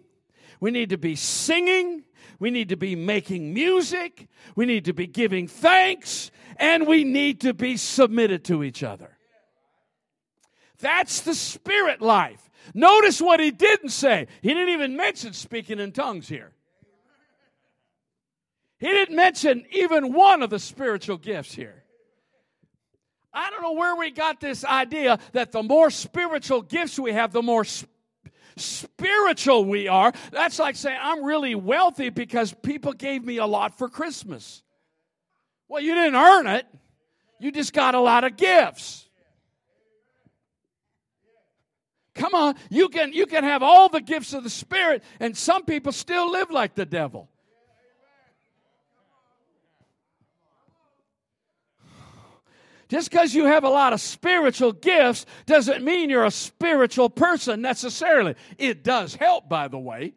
we 0.62 0.72
need 0.72 0.92
to 0.92 0.98
be 0.98 1.16
singing, 1.16 2.04
we 2.40 2.52
need 2.52 2.70
to 2.70 2.78
be 2.78 2.96
making 2.96 3.54
music, 3.54 4.30
we 4.56 4.66
need 4.66 4.86
to 4.86 4.94
be 4.94 5.08
giving 5.08 5.48
thanks, 5.48 6.32
and 6.56 6.88
we 6.88 7.04
need 7.04 7.42
to 7.42 7.54
be 7.54 7.76
submitted 7.76 8.46
to 8.46 8.64
each 8.64 8.82
other. 8.82 9.18
That's 10.80 11.20
the 11.22 11.36
spirit 11.36 12.02
life. 12.02 12.50
Notice 12.74 13.22
what 13.22 13.42
he 13.42 13.52
didn't 13.52 13.90
say. 13.90 14.28
He 14.42 14.50
didn't 14.50 14.70
even 14.70 14.96
mention 14.96 15.34
speaking 15.34 15.80
in 15.80 15.92
tongues 15.92 16.30
here. 16.30 16.54
He 18.80 18.88
didn't 18.88 19.16
mention 19.16 19.66
even 19.72 20.14
one 20.14 20.42
of 20.42 20.50
the 20.50 20.60
spiritual 20.60 21.18
gifts 21.18 21.54
here. 21.54 21.84
I 23.34 23.50
don't 23.50 23.62
know 23.62 23.74
where 23.74 23.96
we 23.96 24.10
got 24.10 24.40
this 24.40 24.66
idea 24.66 25.20
that 25.34 25.52
the 25.52 25.62
more 25.62 25.92
spiritual 25.92 26.62
gifts 26.62 26.98
we 26.98 27.12
have, 27.12 27.32
the 27.32 27.44
more 27.44 27.66
sp- 27.68 27.92
spiritual 28.56 29.66
we 29.66 29.88
are. 29.88 30.14
That's 30.32 30.60
like 30.60 30.76
saying, 30.76 30.98
I'm 31.02 31.24
really 31.24 31.56
wealthy 31.56 32.10
because 32.10 32.54
people 32.64 32.94
gave 32.94 33.24
me 33.24 33.38
a 33.38 33.46
lot 33.46 33.78
for 33.78 33.90
Christmas. 33.90 34.64
Well, 35.68 35.84
you 35.84 35.94
didn't 35.94 36.16
earn 36.16 36.48
it, 36.48 36.66
you 37.40 37.52
just 37.52 37.74
got 37.74 37.96
a 37.96 38.00
lot 38.00 38.24
of 38.24 38.38
gifts. 38.38 39.08
Come 42.16 42.34
on, 42.34 42.56
you 42.70 42.90
can, 42.90 43.14
you 43.14 43.28
can 43.28 43.44
have 43.44 43.62
all 43.62 43.88
the 43.88 44.02
gifts 44.02 44.34
of 44.34 44.44
the 44.44 44.50
Spirit, 44.50 45.04
and 45.20 45.38
some 45.38 45.64
people 45.64 45.92
still 45.92 46.32
live 46.32 46.50
like 46.50 46.76
the 46.76 46.86
devil. 46.86 47.30
Just 52.90 53.12
because 53.12 53.36
you 53.36 53.46
have 53.46 53.64
a 53.64 53.70
lot 53.70 53.94
of 53.94 54.02
spiritual 54.02 54.72
gifts 54.72 55.28
doesn't 55.46 55.84
mean 55.84 56.10
you're 56.10 56.26
a 56.26 56.32
spiritual 56.32 57.10
person 57.10 57.62
necessarily. 57.62 58.36
It 58.58 58.84
does 58.84 59.14
help, 59.14 59.48
by 59.48 59.68
the 59.68 59.80
way. 59.80 60.14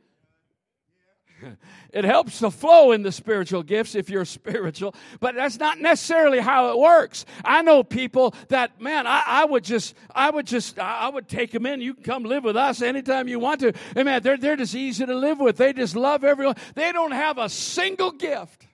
It 1.92 2.06
helps 2.06 2.38
to 2.38 2.50
flow 2.50 2.92
in 2.92 3.02
the 3.02 3.12
spiritual 3.12 3.62
gifts 3.62 3.94
if 3.94 4.08
you're 4.08 4.24
spiritual, 4.40 4.94
but 5.20 5.34
that's 5.34 5.58
not 5.58 5.78
necessarily 5.78 6.38
how 6.38 6.70
it 6.70 6.78
works. 6.78 7.26
I 7.44 7.60
know 7.60 7.82
people 7.82 8.34
that, 8.48 8.80
man, 8.80 9.06
I, 9.06 9.22
I 9.26 9.44
would 9.44 9.62
just, 9.62 9.94
I 10.14 10.30
would 10.30 10.46
just, 10.46 10.78
I 10.78 11.10
would 11.10 11.28
take 11.28 11.50
them 11.50 11.66
in. 11.66 11.82
You 11.82 11.92
can 11.92 12.02
come 12.02 12.22
live 12.22 12.44
with 12.44 12.56
us 12.56 12.80
anytime 12.80 13.28
you 13.28 13.38
want 13.38 13.60
to. 13.60 13.74
And 13.94 14.06
man, 14.06 14.22
they're, 14.22 14.38
they're 14.38 14.56
just 14.56 14.74
easy 14.74 15.04
to 15.04 15.14
live 15.14 15.38
with. 15.38 15.58
They 15.58 15.74
just 15.74 15.94
love 15.94 16.24
everyone. 16.24 16.56
They 16.74 16.92
don't 16.92 17.12
have 17.12 17.36
a 17.36 17.50
single 17.50 18.12
gift, 18.12 18.66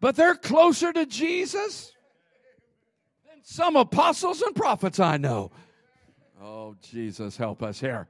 but 0.00 0.16
they're 0.16 0.34
closer 0.34 0.90
to 0.90 1.04
Jesus 1.04 1.92
some 3.48 3.76
apostles 3.76 4.42
and 4.42 4.54
prophets 4.54 5.00
I 5.00 5.16
know. 5.16 5.50
Oh, 6.40 6.76
Jesus, 6.82 7.34
help 7.38 7.62
us 7.62 7.80
here. 7.80 8.06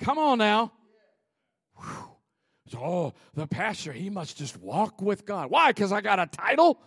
Come 0.00 0.18
on 0.18 0.38
now. 0.38 0.72
Whew. 1.76 2.80
Oh, 2.82 3.12
the 3.34 3.46
pastor, 3.46 3.92
he 3.92 4.10
must 4.10 4.36
just 4.36 4.56
walk 4.56 5.00
with 5.00 5.24
God. 5.24 5.50
Why? 5.50 5.70
Because 5.70 5.92
I 5.92 6.00
got 6.00 6.18
a 6.18 6.26
title? 6.26 6.80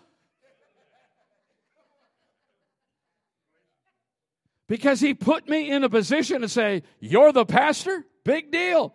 Because 4.68 5.00
he 5.00 5.14
put 5.14 5.48
me 5.48 5.72
in 5.72 5.86
a 5.86 5.90
position 5.90 6.42
to 6.42 6.50
say, 6.50 6.84
You're 7.00 7.32
the 7.32 7.46
pastor? 7.46 8.06
Big 8.26 8.52
deal. 8.52 8.94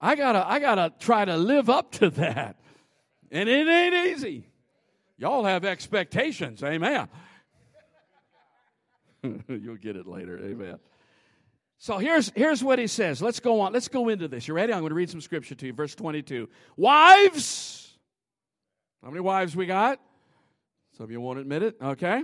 I 0.00 0.16
gotta, 0.16 0.48
I 0.48 0.60
gotta 0.60 0.94
try 0.98 1.26
to 1.26 1.36
live 1.36 1.68
up 1.68 1.92
to 1.92 2.08
that. 2.08 2.56
And 3.30 3.50
it 3.50 3.68
ain't 3.68 4.08
easy. 4.08 4.46
Y'all 5.18 5.44
have 5.44 5.66
expectations, 5.66 6.64
amen. 6.64 7.10
You'll 9.48 9.76
get 9.76 9.96
it 9.96 10.06
later. 10.06 10.38
Amen. 10.38 10.78
So 11.78 11.98
here's, 11.98 12.30
here's 12.34 12.62
what 12.62 12.78
he 12.78 12.86
says. 12.86 13.22
Let's 13.22 13.40
go 13.40 13.60
on. 13.60 13.72
Let's 13.72 13.88
go 13.88 14.08
into 14.08 14.28
this. 14.28 14.46
You 14.46 14.54
ready? 14.54 14.72
I'm 14.72 14.80
going 14.80 14.90
to 14.90 14.94
read 14.94 15.10
some 15.10 15.20
scripture 15.20 15.54
to 15.54 15.66
you. 15.66 15.72
Verse 15.72 15.94
22. 15.94 16.48
Wives. 16.76 17.96
How 19.02 19.08
many 19.08 19.20
wives 19.20 19.56
we 19.56 19.66
got? 19.66 19.98
Some 20.96 21.04
of 21.04 21.10
you 21.10 21.20
won't 21.20 21.38
admit 21.38 21.62
it. 21.62 21.76
Okay. 21.82 22.22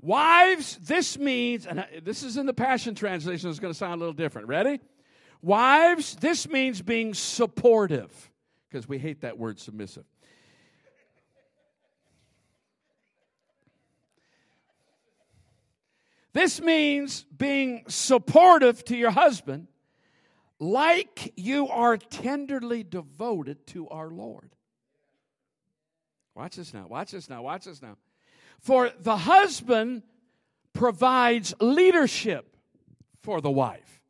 Wives, 0.00 0.76
this 0.82 1.16
means, 1.16 1.64
and 1.64 1.86
this 2.02 2.22
is 2.22 2.36
in 2.36 2.44
the 2.44 2.52
Passion 2.52 2.94
Translation, 2.94 3.48
it's 3.48 3.60
going 3.60 3.72
to 3.72 3.78
sound 3.78 3.94
a 3.94 3.98
little 3.98 4.12
different. 4.12 4.48
Ready? 4.48 4.80
Wives, 5.40 6.16
this 6.16 6.48
means 6.48 6.82
being 6.82 7.14
supportive, 7.14 8.30
because 8.68 8.88
we 8.88 8.98
hate 8.98 9.22
that 9.22 9.38
word 9.38 9.60
submissive. 9.60 10.04
This 16.34 16.60
means 16.60 17.22
being 17.36 17.84
supportive 17.86 18.84
to 18.86 18.96
your 18.96 19.12
husband 19.12 19.68
like 20.58 21.32
you 21.36 21.68
are 21.68 21.96
tenderly 21.96 22.82
devoted 22.82 23.66
to 23.68 23.88
our 23.88 24.10
Lord. 24.10 24.50
Watch 26.34 26.56
this 26.56 26.74
now, 26.74 26.86
watch 26.88 27.12
this 27.12 27.30
now, 27.30 27.42
watch 27.42 27.66
this 27.66 27.80
now. 27.80 27.96
For 28.58 28.90
the 28.98 29.16
husband 29.16 30.02
provides 30.72 31.54
leadership 31.60 32.56
for 33.22 33.40
the 33.40 33.50
wife, 33.50 34.02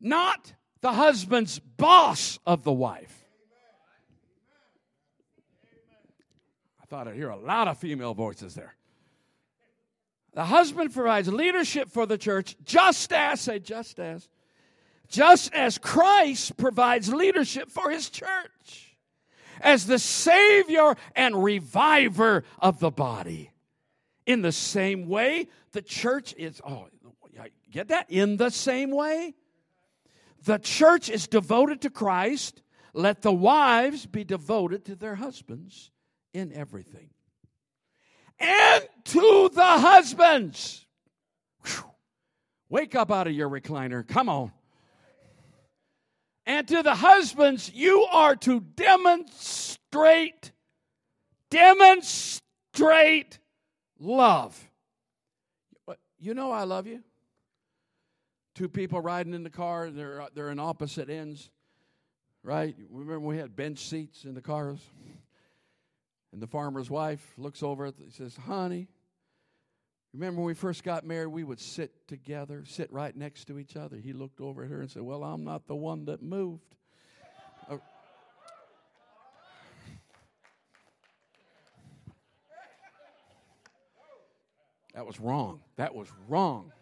not 0.00 0.52
the 0.80 0.92
husband's 0.92 1.60
boss 1.60 2.40
of 2.44 2.64
the 2.64 2.72
wife. 2.72 3.24
I 6.82 6.86
thought 6.86 7.06
I'd 7.06 7.14
hear 7.14 7.30
a 7.30 7.36
lot 7.36 7.68
of 7.68 7.78
female 7.78 8.12
voices 8.12 8.54
there. 8.54 8.74
The 10.34 10.44
husband 10.44 10.92
provides 10.92 11.28
leadership 11.28 11.88
for 11.88 12.06
the 12.06 12.18
church, 12.18 12.56
just 12.64 13.12
as, 13.12 13.40
say, 13.40 13.60
just 13.60 14.00
as, 14.00 14.28
just 15.08 15.54
as 15.54 15.78
Christ 15.78 16.56
provides 16.56 17.12
leadership 17.12 17.70
for 17.70 17.90
his 17.90 18.10
church 18.10 18.96
as 19.60 19.86
the 19.86 19.98
Savior 19.98 20.96
and 21.14 21.42
reviver 21.42 22.42
of 22.58 22.80
the 22.80 22.90
body. 22.90 23.52
In 24.26 24.42
the 24.42 24.52
same 24.52 25.08
way, 25.08 25.48
the 25.72 25.82
church 25.82 26.34
is, 26.36 26.60
oh, 26.66 26.88
get 27.70 27.88
that? 27.88 28.10
In 28.10 28.36
the 28.36 28.50
same 28.50 28.90
way, 28.90 29.34
the 30.44 30.58
church 30.58 31.08
is 31.08 31.28
devoted 31.28 31.82
to 31.82 31.90
Christ. 31.90 32.62
Let 32.92 33.22
the 33.22 33.32
wives 33.32 34.06
be 34.06 34.24
devoted 34.24 34.84
to 34.86 34.96
their 34.96 35.14
husbands 35.14 35.90
in 36.32 36.52
everything 36.52 37.10
and 38.38 38.84
to 39.04 39.50
the 39.52 39.62
husbands. 39.62 40.86
Whew. 41.64 41.84
Wake 42.68 42.94
up 42.94 43.10
out 43.10 43.26
of 43.26 43.32
your 43.32 43.48
recliner. 43.48 44.06
Come 44.06 44.28
on. 44.28 44.52
And 46.46 46.68
to 46.68 46.82
the 46.82 46.94
husbands, 46.94 47.70
you 47.72 48.02
are 48.10 48.36
to 48.36 48.60
demonstrate, 48.60 50.52
demonstrate 51.50 53.38
love. 53.98 54.70
You 56.18 56.34
know 56.34 56.50
I 56.50 56.64
love 56.64 56.86
you. 56.86 57.02
Two 58.54 58.68
people 58.68 59.00
riding 59.00 59.34
in 59.34 59.42
the 59.42 59.50
car, 59.50 59.90
they're, 59.90 60.26
they're 60.34 60.50
in 60.50 60.60
opposite 60.60 61.10
ends, 61.10 61.50
right? 62.42 62.76
Remember 62.90 63.20
we 63.20 63.36
had 63.36 63.56
bench 63.56 63.80
seats 63.80 64.24
in 64.24 64.34
the 64.34 64.40
cars? 64.40 64.78
And 66.34 66.42
the 66.42 66.48
farmer's 66.48 66.90
wife 66.90 67.32
looks 67.38 67.62
over 67.62 67.84
and 67.84 67.94
says, 68.10 68.34
Honey, 68.34 68.88
remember 70.12 70.40
when 70.40 70.48
we 70.48 70.54
first 70.54 70.82
got 70.82 71.06
married, 71.06 71.28
we 71.28 71.44
would 71.44 71.60
sit 71.60 72.08
together, 72.08 72.64
sit 72.66 72.92
right 72.92 73.14
next 73.16 73.44
to 73.44 73.56
each 73.56 73.76
other. 73.76 73.96
He 73.98 74.12
looked 74.12 74.40
over 74.40 74.64
at 74.64 74.70
her 74.70 74.80
and 74.80 74.90
said, 74.90 75.02
Well, 75.02 75.22
I'm 75.22 75.44
not 75.44 75.68
the 75.68 75.76
one 75.76 76.06
that 76.06 76.24
moved. 76.24 76.74
Uh, 77.70 77.76
that 84.92 85.06
was 85.06 85.20
wrong. 85.20 85.60
That 85.76 85.94
was 85.94 86.08
wrong. 86.26 86.72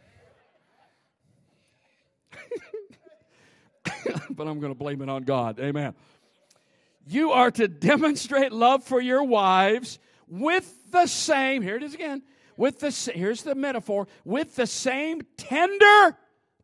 but 4.30 4.48
I'm 4.48 4.60
going 4.60 4.72
to 4.72 4.78
blame 4.78 5.02
it 5.02 5.10
on 5.10 5.24
God. 5.24 5.60
Amen. 5.60 5.94
You 7.06 7.32
are 7.32 7.50
to 7.52 7.68
demonstrate 7.68 8.52
love 8.52 8.84
for 8.84 9.00
your 9.00 9.24
wives 9.24 9.98
with 10.28 10.90
the 10.90 11.06
same, 11.06 11.62
here 11.62 11.76
it 11.76 11.82
is 11.82 11.94
again, 11.94 12.22
with 12.56 12.80
the, 12.80 13.12
here's 13.12 13.42
the 13.42 13.54
metaphor, 13.54 14.06
with 14.24 14.56
the 14.56 14.66
same 14.66 15.22
tender 15.36 16.16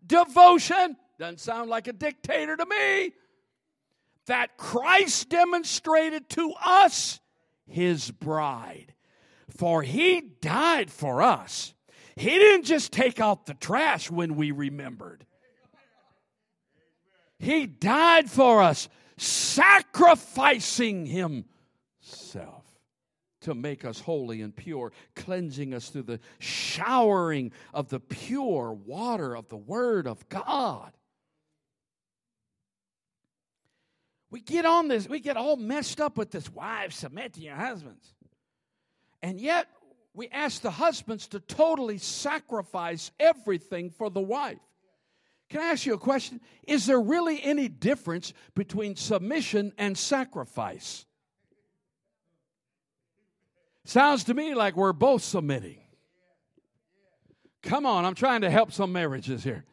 devotion. 0.06 0.96
Doesn't 1.18 1.40
sound 1.40 1.68
like 1.68 1.88
a 1.88 1.92
dictator 1.92 2.56
to 2.56 2.66
me. 2.66 3.12
That 4.26 4.56
Christ 4.56 5.30
demonstrated 5.30 6.28
to 6.30 6.52
us, 6.64 7.20
his 7.66 8.10
bride. 8.10 8.94
For 9.50 9.82
he 9.82 10.20
died 10.20 10.90
for 10.90 11.22
us. 11.22 11.74
He 12.14 12.30
didn't 12.30 12.66
just 12.66 12.92
take 12.92 13.20
out 13.20 13.46
the 13.46 13.54
trash 13.54 14.10
when 14.10 14.36
we 14.36 14.50
remembered. 14.50 15.24
He 17.38 17.66
died 17.66 18.30
for 18.30 18.62
us 18.62 18.88
sacrificing 19.20 21.06
himself 21.06 22.64
to 23.40 23.54
make 23.54 23.84
us 23.84 24.00
holy 24.00 24.42
and 24.42 24.54
pure, 24.54 24.92
cleansing 25.14 25.72
us 25.72 25.88
through 25.88 26.02
the 26.02 26.20
showering 26.38 27.52
of 27.72 27.88
the 27.88 28.00
pure 28.00 28.72
water 28.72 29.36
of 29.36 29.48
the 29.48 29.56
Word 29.56 30.06
of 30.06 30.28
God. 30.28 30.92
We 34.30 34.40
get 34.40 34.66
on 34.66 34.88
this, 34.88 35.08
we 35.08 35.20
get 35.20 35.36
all 35.36 35.56
messed 35.56 36.00
up 36.00 36.18
with 36.18 36.30
this 36.30 36.52
wives, 36.52 36.96
submit 36.96 37.34
to 37.34 37.40
your 37.40 37.54
husbands. 37.54 38.12
And 39.22 39.40
yet, 39.40 39.68
we 40.14 40.28
ask 40.28 40.60
the 40.60 40.70
husbands 40.70 41.28
to 41.28 41.40
totally 41.40 41.98
sacrifice 41.98 43.10
everything 43.18 43.90
for 43.90 44.10
the 44.10 44.20
wife. 44.20 44.58
Can 45.48 45.60
I 45.60 45.66
ask 45.66 45.86
you 45.86 45.94
a 45.94 45.98
question? 45.98 46.40
Is 46.66 46.86
there 46.86 47.00
really 47.00 47.42
any 47.42 47.68
difference 47.68 48.34
between 48.54 48.96
submission 48.96 49.72
and 49.78 49.96
sacrifice? 49.96 51.06
Sounds 53.84 54.24
to 54.24 54.34
me 54.34 54.54
like 54.54 54.76
we're 54.76 54.92
both 54.92 55.22
submitting. 55.22 55.78
Come 57.62 57.86
on, 57.86 58.04
I'm 58.04 58.14
trying 58.14 58.42
to 58.42 58.50
help 58.50 58.72
some 58.72 58.92
marriages 58.92 59.42
here. 59.42 59.64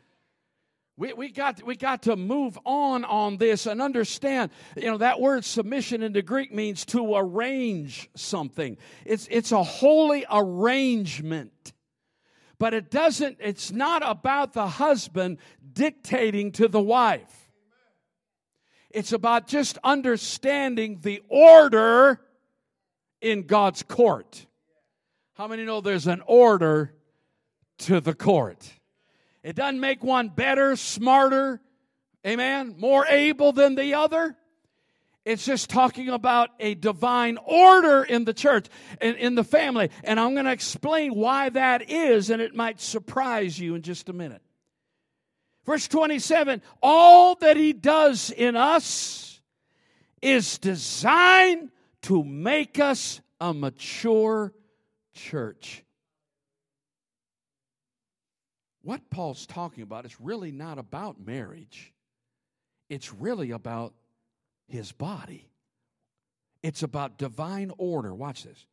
We, 0.97 1.11
we, 1.11 1.29
got, 1.29 1.61
we 1.63 1.75
got 1.75 2.03
to 2.03 2.15
move 2.15 2.57
on 2.63 3.03
on 3.03 3.35
this 3.35 3.65
and 3.65 3.81
understand, 3.81 4.51
you 4.77 4.85
know, 4.85 4.97
that 4.99 5.19
word 5.19 5.43
submission 5.43 6.01
in 6.01 6.13
the 6.13 6.21
Greek 6.21 6.53
means 6.53 6.85
to 6.85 7.15
arrange 7.15 8.09
something. 8.15 8.77
It's, 9.03 9.27
it's 9.29 9.51
a 9.51 9.61
holy 9.61 10.25
arrangement. 10.31 11.73
But 12.57 12.73
it 12.73 12.89
doesn't, 12.89 13.37
it's 13.39 13.71
not 13.71 14.01
about 14.05 14.53
the 14.53 14.67
husband 14.67 15.39
dictating 15.73 16.51
to 16.53 16.67
the 16.67 16.81
wife. 16.81 17.51
It's 18.89 19.11
about 19.11 19.47
just 19.47 19.77
understanding 19.83 20.99
the 21.01 21.21
order 21.27 22.21
in 23.19 23.43
God's 23.43 23.83
court. 23.83 24.45
How 25.33 25.47
many 25.47 25.65
know 25.65 25.81
there's 25.81 26.07
an 26.07 26.21
order 26.25 26.93
to 27.79 27.99
the 27.99 28.13
court? 28.13 28.71
It 29.43 29.55
doesn't 29.55 29.81
make 29.81 30.01
one 30.01 30.29
better, 30.29 30.77
smarter, 30.77 31.59
amen, 32.25 32.75
more 32.77 33.05
able 33.05 33.51
than 33.51 33.75
the 33.75 33.95
other. 33.95 34.37
It's 35.25 35.43
just 35.43 35.71
talking 35.71 36.09
about 36.09 36.51
a 36.59 36.75
divine 36.75 37.37
order 37.43 38.03
in 38.03 38.25
the 38.25 38.33
church 38.33 38.67
and 39.01 39.17
in 39.17 39.33
the 39.33 39.43
family. 39.43 39.89
And 40.03 40.19
I'm 40.19 40.33
going 40.33 40.45
to 40.45 40.51
explain 40.51 41.15
why 41.15 41.49
that 41.49 41.89
is, 41.89 42.29
and 42.29 42.43
it 42.43 42.53
might 42.55 42.79
surprise 42.79 43.59
you 43.59 43.73
in 43.73 43.81
just 43.81 44.07
a 44.07 44.13
minute. 44.13 44.43
Verse 45.65 45.87
27 45.87 46.61
All 46.81 47.35
that 47.35 47.57
he 47.57 47.73
does 47.73 48.29
in 48.29 48.55
us 48.55 49.41
is 50.21 50.59
designed 50.59 51.71
to 52.03 52.23
make 52.23 52.79
us 52.79 53.19
a 53.41 53.51
mature 53.51 54.53
church. 55.15 55.83
What 58.83 59.09
Paul's 59.09 59.47
talking 59.47 59.81
about 59.81 60.05
is 60.05 60.21
really 60.21 60.51
not 60.51 60.77
about 60.77 61.19
marriage, 61.19 61.91
it's 62.89 63.11
really 63.11 63.49
about 63.49 63.95
his 64.67 64.91
body. 64.91 65.49
It's 66.63 66.83
about 66.83 67.17
divine 67.17 67.71
order. 67.77 68.13
Watch 68.13 68.43
this. 68.43 68.65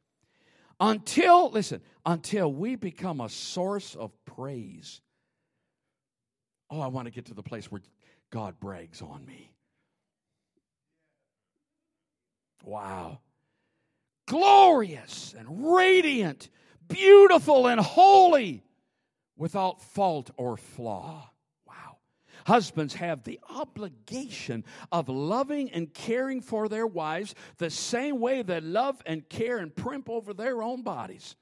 Until, 0.81 1.51
listen, 1.51 1.81
until 2.05 2.53
we 2.53 2.77
become 2.77 3.21
a 3.21 3.29
source 3.29 3.95
of 3.95 4.11
praise. 4.25 5.01
Oh, 6.71 6.81
I 6.81 6.87
want 6.87 7.07
to 7.07 7.13
get 7.13 7.27
to 7.27 7.35
the 7.35 7.43
place 7.43 7.71
where 7.71 7.83
God 8.31 8.59
brags 8.59 9.03
on 9.03 9.25
me. 9.27 9.53
Wow. 12.65 13.21
Glorious 14.27 15.35
and 15.37 15.75
radiant, 15.75 16.49
beautiful 16.89 17.67
and 17.67 17.81
holy, 17.81 18.65
without 19.37 19.83
fault 19.83 20.31
or 20.37 20.57
flaw. 20.57 21.32
Husbands 22.47 22.95
have 22.95 23.23
the 23.25 23.41
obligation 23.49 24.65
of 24.91 25.09
loving 25.09 25.71
and 25.71 25.93
caring 25.93 26.41
for 26.41 26.69
their 26.69 26.87
wives 26.87 27.35
the 27.59 27.71
same 27.71 28.21
way 28.21 28.43
they 28.43 28.61
love 28.61 29.03
and 29.07 29.29
care 29.29 29.59
and 29.59 29.75
primp 29.75 30.09
over 30.09 30.35
their 30.35 30.63
own 30.63 30.83
bodies. 30.83 31.37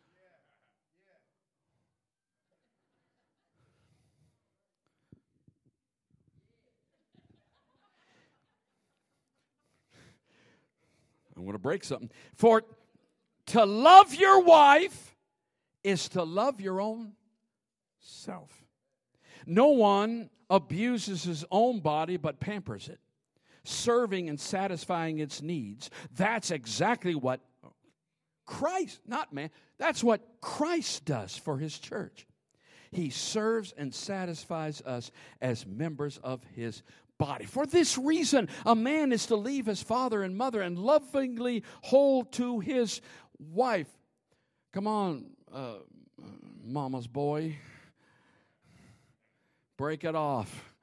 I'm 11.41 11.47
going 11.47 11.55
to 11.55 11.59
break 11.59 11.85
something. 11.85 12.11
For 12.35 12.63
to 13.47 13.65
love 13.65 14.15
your 14.15 14.43
wife 14.43 15.17
is 15.83 16.11
to 16.11 16.23
love 16.23 16.61
your 16.61 16.83
own 16.83 17.13
self. 18.01 18.51
No 19.51 19.71
one 19.71 20.31
abuses 20.49 21.25
his 21.25 21.45
own 21.51 21.81
body 21.81 22.17
but 22.17 22.39
pampers 22.39 22.89
it, 22.89 23.01
serving 23.65 24.29
and 24.29 24.39
satisfying 24.39 25.19
its 25.19 25.43
needs. 25.43 25.91
That's 26.15 26.53
exactly 26.53 27.17
what 27.17 27.41
Christ, 28.47 29.01
not 29.09 29.33
man, 29.33 29.51
that's 29.77 30.05
what 30.05 30.21
Christ 30.41 31.05
does 31.05 31.37
for 31.37 31.59
his 31.59 31.77
church. 31.77 32.29
He 32.93 33.11
serves 33.11 33.75
and 33.77 33.93
satisfies 33.93 34.83
us 34.83 35.11
as 35.43 35.67
members 35.67 36.19
of 36.23 36.45
his 36.55 36.85
body. 37.19 37.45
For 37.45 37.67
this 37.67 37.99
reason, 37.99 38.49
a 38.65 38.77
man 38.77 39.11
is 39.11 39.27
to 39.27 39.37
leave 39.37 39.67
his 39.67 39.83
father 39.83 40.23
and 40.23 40.39
mother 40.39 40.63
and 40.63 40.79
lovingly 40.79 41.65
hold 41.83 42.31
to 42.35 42.61
his 42.61 43.01
wife. 43.41 43.89
Come 44.73 44.87
on, 44.87 45.31
uh, 45.53 45.79
mama's 46.65 47.09
boy. 47.09 47.57
Break 49.81 50.05
it 50.05 50.15
off. 50.15 50.75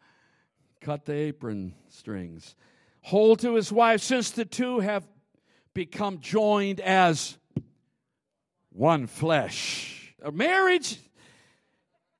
Cut 0.82 1.06
the 1.06 1.14
apron 1.14 1.76
strings. 1.88 2.56
Hold 3.02 3.38
to 3.42 3.54
his 3.54 3.72
wife, 3.72 4.02
since 4.02 4.32
the 4.32 4.44
two 4.44 4.80
have 4.80 5.08
become 5.76 6.20
joined 6.20 6.80
as 6.80 7.38
one 8.70 9.06
flesh. 9.06 10.16
A 10.24 10.32
marriage 10.32 10.98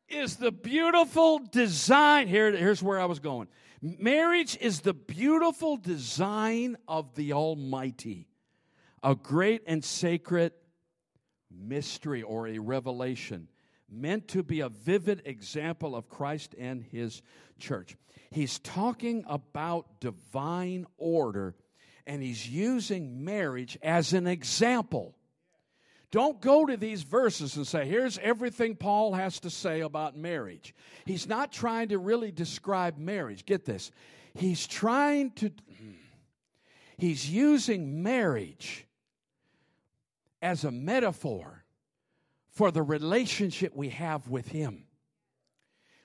is 0.08 0.36
the 0.36 0.52
beautiful 0.52 1.40
design. 1.40 2.28
Here, 2.28 2.56
here's 2.56 2.84
where 2.84 3.00
I 3.00 3.06
was 3.06 3.18
going. 3.18 3.48
Marriage 3.82 4.56
is 4.62 4.82
the 4.82 4.94
beautiful 4.94 5.78
design 5.78 6.78
of 6.88 7.16
the 7.16 7.34
Almighty, 7.34 8.28
a 9.02 9.16
great 9.16 9.64
and 9.66 9.84
sacred 9.84 10.54
mystery 11.50 12.22
or 12.22 12.48
a 12.48 12.60
revelation 12.60 13.48
meant 13.90 14.28
to 14.30 14.44
be 14.44 14.60
a 14.60 14.70
vivid 14.70 15.22
example 15.26 15.96
of 15.96 16.10
Christ 16.10 16.56
and 16.58 16.84
His 16.84 17.22
church. 17.60 17.96
He's 18.32 18.60
talking 18.60 19.24
about 19.28 20.00
divine 20.00 20.86
order 20.98 21.56
and 22.08 22.24
he's 22.24 22.50
using 22.50 23.26
marriage 23.26 23.78
as 23.84 24.14
an 24.14 24.28
example. 24.28 25.14
Don't 26.10 26.40
go 26.40 26.66
to 26.66 26.78
these 26.78 27.04
verses 27.04 27.58
and 27.58 27.68
say, 27.68 27.86
here's 27.86 28.18
everything 28.20 28.76
Paul 28.76 29.14
has 29.14 29.42
to 29.42 29.50
say 29.50 29.82
about 29.82 30.16
marriage. 30.16 30.74
He's 31.06 31.28
not 31.28 31.52
trying 31.52 31.90
to 31.90 31.98
really 31.98 32.32
describe 32.32 32.98
marriage. 32.98 33.46
Get 33.46 33.66
this. 33.66 33.92
He's 34.34 34.66
trying 34.66 35.32
to, 35.32 35.52
he's 36.98 37.30
using 37.30 38.02
marriage 38.04 38.88
as 40.42 40.64
a 40.64 40.72
metaphor 40.72 41.66
for 42.58 42.72
the 42.72 42.82
relationship 42.82 43.76
we 43.76 43.90
have 43.90 44.28
with 44.30 44.48
him. 44.48 44.84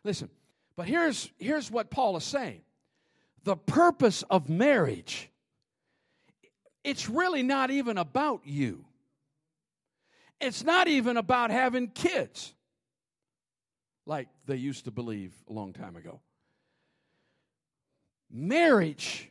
Listen, 0.05 0.29
but 0.77 0.87
here's, 0.87 1.31
here's 1.39 1.71
what 1.71 1.91
Paul 1.91 2.15
is 2.19 2.25
saying 2.25 2.61
the 3.43 3.57
purpose 3.57 4.23
of 4.29 4.51
marriage, 4.51 5.31
it's 6.85 7.09
really 7.09 7.43
not 7.43 7.71
even 7.71 7.97
about 7.97 8.43
you. 8.45 8.85
It's 10.43 10.63
not 10.63 10.89
even 10.89 11.17
about 11.17 11.51
having 11.51 11.89
kids, 11.89 12.53
like 14.05 14.29
they 14.47 14.57
used 14.57 14.85
to 14.85 14.91
believe 14.91 15.33
a 15.49 15.55
long 15.55 15.73
time 15.73 15.97
ago. 15.97 16.21
Marriage 18.31 19.31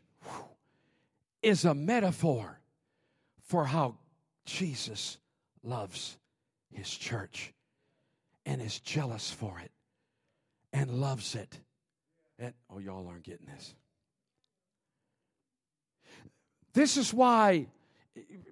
is 1.43 1.65
a 1.65 1.75
metaphor 1.75 2.59
for 3.43 3.65
how 3.65 3.97
Jesus 4.45 5.19
loves 5.63 6.17
his 6.73 6.89
church 6.89 7.53
and 8.45 8.61
is 8.61 8.79
jealous 8.79 9.31
for 9.31 9.59
it 9.59 9.71
and 10.73 10.89
loves 10.89 11.35
it. 11.35 11.59
And, 12.39 12.53
oh, 12.69 12.79
y'all 12.79 13.07
aren't 13.07 13.23
getting 13.23 13.47
this. 13.47 13.75
This 16.73 16.97
is 16.97 17.13
why 17.13 17.67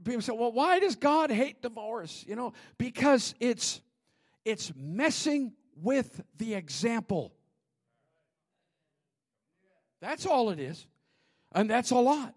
people 0.03 0.21
say, 0.21 0.33
well, 0.33 0.51
why 0.51 0.79
does 0.79 0.95
God 0.95 1.31
hate 1.31 1.61
divorce? 1.61 2.25
You 2.27 2.35
know, 2.35 2.53
because 2.77 3.33
it's 3.39 3.81
it's 4.45 4.71
messing 4.75 5.53
with 5.81 6.21
the 6.37 6.55
example. 6.55 7.33
That's 10.01 10.25
all 10.25 10.49
it 10.49 10.59
is. 10.59 10.85
And 11.53 11.69
that's 11.69 11.91
a 11.91 11.95
lot. 11.95 12.33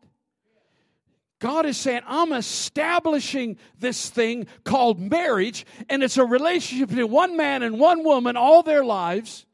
God 1.42 1.66
is 1.66 1.76
saying, 1.76 2.02
I'm 2.06 2.32
establishing 2.32 3.58
this 3.80 4.08
thing 4.08 4.46
called 4.62 5.00
marriage, 5.00 5.66
and 5.90 6.04
it's 6.04 6.16
a 6.16 6.24
relationship 6.24 6.90
between 6.90 7.10
one 7.10 7.36
man 7.36 7.64
and 7.64 7.80
one 7.80 8.04
woman 8.04 8.36
all 8.36 8.62
their 8.62 8.84
lives. 8.84 9.44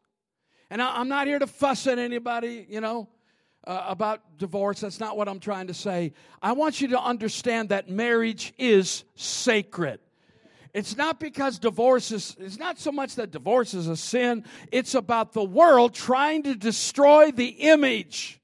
And 0.69 0.83
I'm 0.83 1.09
not 1.09 1.27
here 1.27 1.39
to 1.39 1.47
fuss 1.47 1.87
at 1.87 1.99
anybody, 1.99 2.67
you 2.69 2.83
know 2.83 3.09
uh, 3.69 3.85
about 3.87 4.39
divorce. 4.39 4.81
That's 4.81 4.99
not 4.99 5.17
what 5.17 5.29
I'm 5.29 5.41
trying 5.41 5.67
to 5.69 5.75
say. 5.75 6.13
I 6.41 6.53
want 6.53 6.81
you 6.81 6.89
to 6.89 7.01
understand 7.01 7.69
that 7.69 7.89
marriage 7.89 8.55
is 8.59 9.05
sacred. 9.15 10.01
It's 10.75 10.97
not 10.97 11.19
because 11.19 11.59
divorce 11.59 12.13
is, 12.13 12.37
it's 12.39 12.59
not 12.59 12.79
so 12.79 12.93
much 12.93 13.17
that 13.17 13.31
divorce 13.31 13.75
is 13.75 13.89
a 13.89 13.97
sin, 13.97 14.45
it's 14.71 14.95
about 14.95 15.33
the 15.33 15.45
world 15.45 15.95
trying 15.95 16.43
to 16.45 16.55
destroy 16.55 17.31
the 17.31 17.47
image 17.47 18.38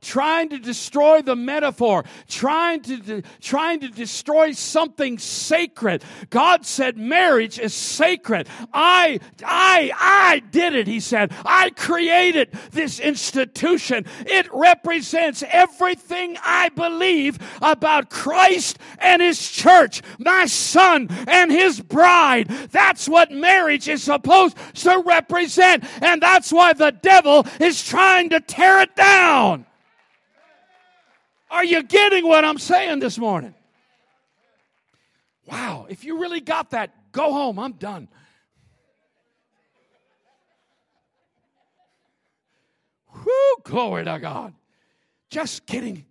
trying 0.00 0.48
to 0.50 0.58
destroy 0.58 1.22
the 1.22 1.36
metaphor, 1.36 2.04
trying 2.28 2.80
to, 2.82 2.96
de- 2.98 3.22
trying 3.40 3.80
to 3.80 3.88
destroy 3.88 4.52
something 4.52 5.18
sacred. 5.18 6.04
God 6.30 6.66
said 6.66 6.96
marriage 6.96 7.58
is 7.58 7.74
sacred. 7.74 8.48
I, 8.72 9.20
I, 9.44 9.92
I 9.94 10.42
did 10.50 10.74
it, 10.74 10.86
he 10.86 11.00
said. 11.00 11.32
I 11.44 11.70
created 11.70 12.50
this 12.70 13.00
institution. 13.00 14.06
It 14.20 14.48
represents 14.52 15.42
everything 15.48 16.36
I 16.44 16.68
believe 16.70 17.38
about 17.62 18.10
Christ 18.10 18.78
and 18.98 19.22
his 19.22 19.50
church, 19.50 20.02
my 20.18 20.46
son 20.46 21.08
and 21.26 21.50
his 21.50 21.80
bride. 21.80 22.48
That's 22.70 23.08
what 23.08 23.30
marriage 23.30 23.88
is 23.88 24.02
supposed 24.02 24.56
to 24.76 25.02
represent. 25.04 25.84
And 26.02 26.22
that's 26.22 26.52
why 26.52 26.72
the 26.72 26.90
devil 26.90 27.46
is 27.60 27.82
trying 27.84 28.30
to 28.30 28.40
tear 28.40 28.80
it 28.80 28.94
down. 28.94 29.66
Are 31.50 31.64
you 31.64 31.82
getting 31.82 32.26
what 32.26 32.44
I'm 32.44 32.58
saying 32.58 32.98
this 32.98 33.18
morning? 33.18 33.54
Wow, 35.46 35.86
if 35.88 36.04
you 36.04 36.20
really 36.20 36.40
got 36.40 36.70
that, 36.70 37.12
go 37.12 37.32
home. 37.32 37.58
I'm 37.58 37.72
done. 37.72 38.08
Whoo, 43.14 43.56
glory 43.64 44.04
to 44.04 44.18
God. 44.18 44.52
Just 45.30 45.66
kidding. 45.66 46.04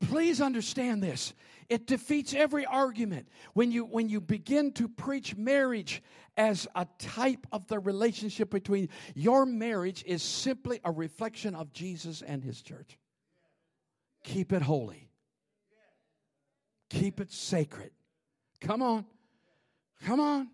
Please 0.00 0.40
understand 0.40 1.02
this. 1.02 1.34
It 1.68 1.86
defeats 1.86 2.34
every 2.34 2.66
argument 2.66 3.28
when 3.54 3.70
you 3.70 3.84
when 3.84 4.08
you 4.08 4.20
begin 4.20 4.72
to 4.72 4.88
preach 4.88 5.36
marriage 5.36 6.02
as 6.40 6.66
a 6.74 6.86
type 6.98 7.46
of 7.52 7.66
the 7.68 7.78
relationship 7.78 8.48
between 8.48 8.88
your 9.14 9.44
marriage 9.44 10.02
is 10.06 10.22
simply 10.22 10.80
a 10.86 10.90
reflection 10.90 11.54
of 11.54 11.70
Jesus 11.74 12.22
and 12.22 12.42
his 12.42 12.62
church. 12.62 12.98
Keep 14.24 14.54
it 14.54 14.62
holy. 14.62 15.10
Keep 16.88 17.20
it 17.20 17.30
sacred. 17.30 17.90
Come 18.62 18.80
on. 18.80 19.04
Come 20.06 20.18
on. 20.18 20.48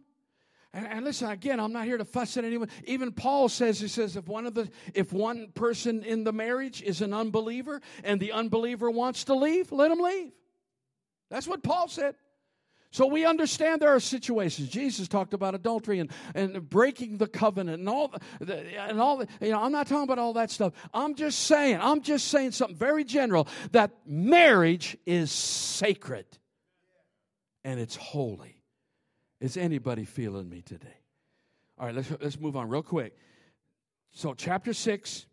And, 0.74 0.88
and, 0.88 1.04
listen, 1.04 1.30
again, 1.30 1.60
I'm 1.60 1.72
not 1.72 1.84
here 1.84 1.98
to 1.98 2.04
fuss 2.04 2.36
at 2.36 2.44
anyone. 2.44 2.68
Even 2.86 3.12
Paul 3.12 3.48
says, 3.48 3.78
he 3.78 3.86
says, 3.86 4.16
if 4.16 4.26
one 4.26 4.44
of 4.44 4.54
the 4.54 4.68
if 4.92 5.12
one 5.12 5.52
person 5.54 6.02
in 6.02 6.24
the 6.24 6.32
marriage 6.32 6.82
is 6.82 7.00
an 7.00 7.14
unbeliever 7.14 7.80
and 8.02 8.20
the 8.20 8.32
unbeliever 8.32 8.90
wants 8.90 9.22
to 9.24 9.34
leave, 9.34 9.70
let 9.70 9.92
him 9.92 10.00
leave. 10.00 10.32
That's 11.30 11.46
what 11.46 11.62
Paul 11.62 11.86
said. 11.86 12.16
So 12.96 13.06
we 13.06 13.26
understand 13.26 13.82
there 13.82 13.94
are 13.94 14.00
situations. 14.00 14.70
Jesus 14.70 15.06
talked 15.06 15.34
about 15.34 15.54
adultery 15.54 15.98
and, 15.98 16.10
and 16.34 16.66
breaking 16.66 17.18
the 17.18 17.26
covenant 17.26 17.80
and 17.80 17.90
all 17.90 18.14
the, 18.40 18.80
and 18.80 18.98
all 18.98 19.18
the, 19.18 19.28
you 19.38 19.50
know, 19.50 19.62
I'm 19.62 19.70
not 19.70 19.86
talking 19.86 20.04
about 20.04 20.18
all 20.18 20.32
that 20.32 20.50
stuff. 20.50 20.72
I'm 20.94 21.14
just 21.14 21.40
saying, 21.40 21.78
I'm 21.78 22.00
just 22.00 22.28
saying 22.28 22.52
something 22.52 22.74
very 22.74 23.04
general 23.04 23.48
that 23.72 23.90
marriage 24.06 24.96
is 25.04 25.30
sacred 25.30 26.24
and 27.64 27.78
it's 27.78 27.96
holy. 27.96 28.62
Is 29.42 29.58
anybody 29.58 30.06
feeling 30.06 30.48
me 30.48 30.62
today? 30.62 30.88
All 31.78 31.84
right, 31.84 31.94
let's, 31.94 32.10
let's 32.18 32.40
move 32.40 32.56
on 32.56 32.70
real 32.70 32.82
quick. 32.82 33.14
So, 34.12 34.32
chapter 34.32 34.72
6, 34.72 35.26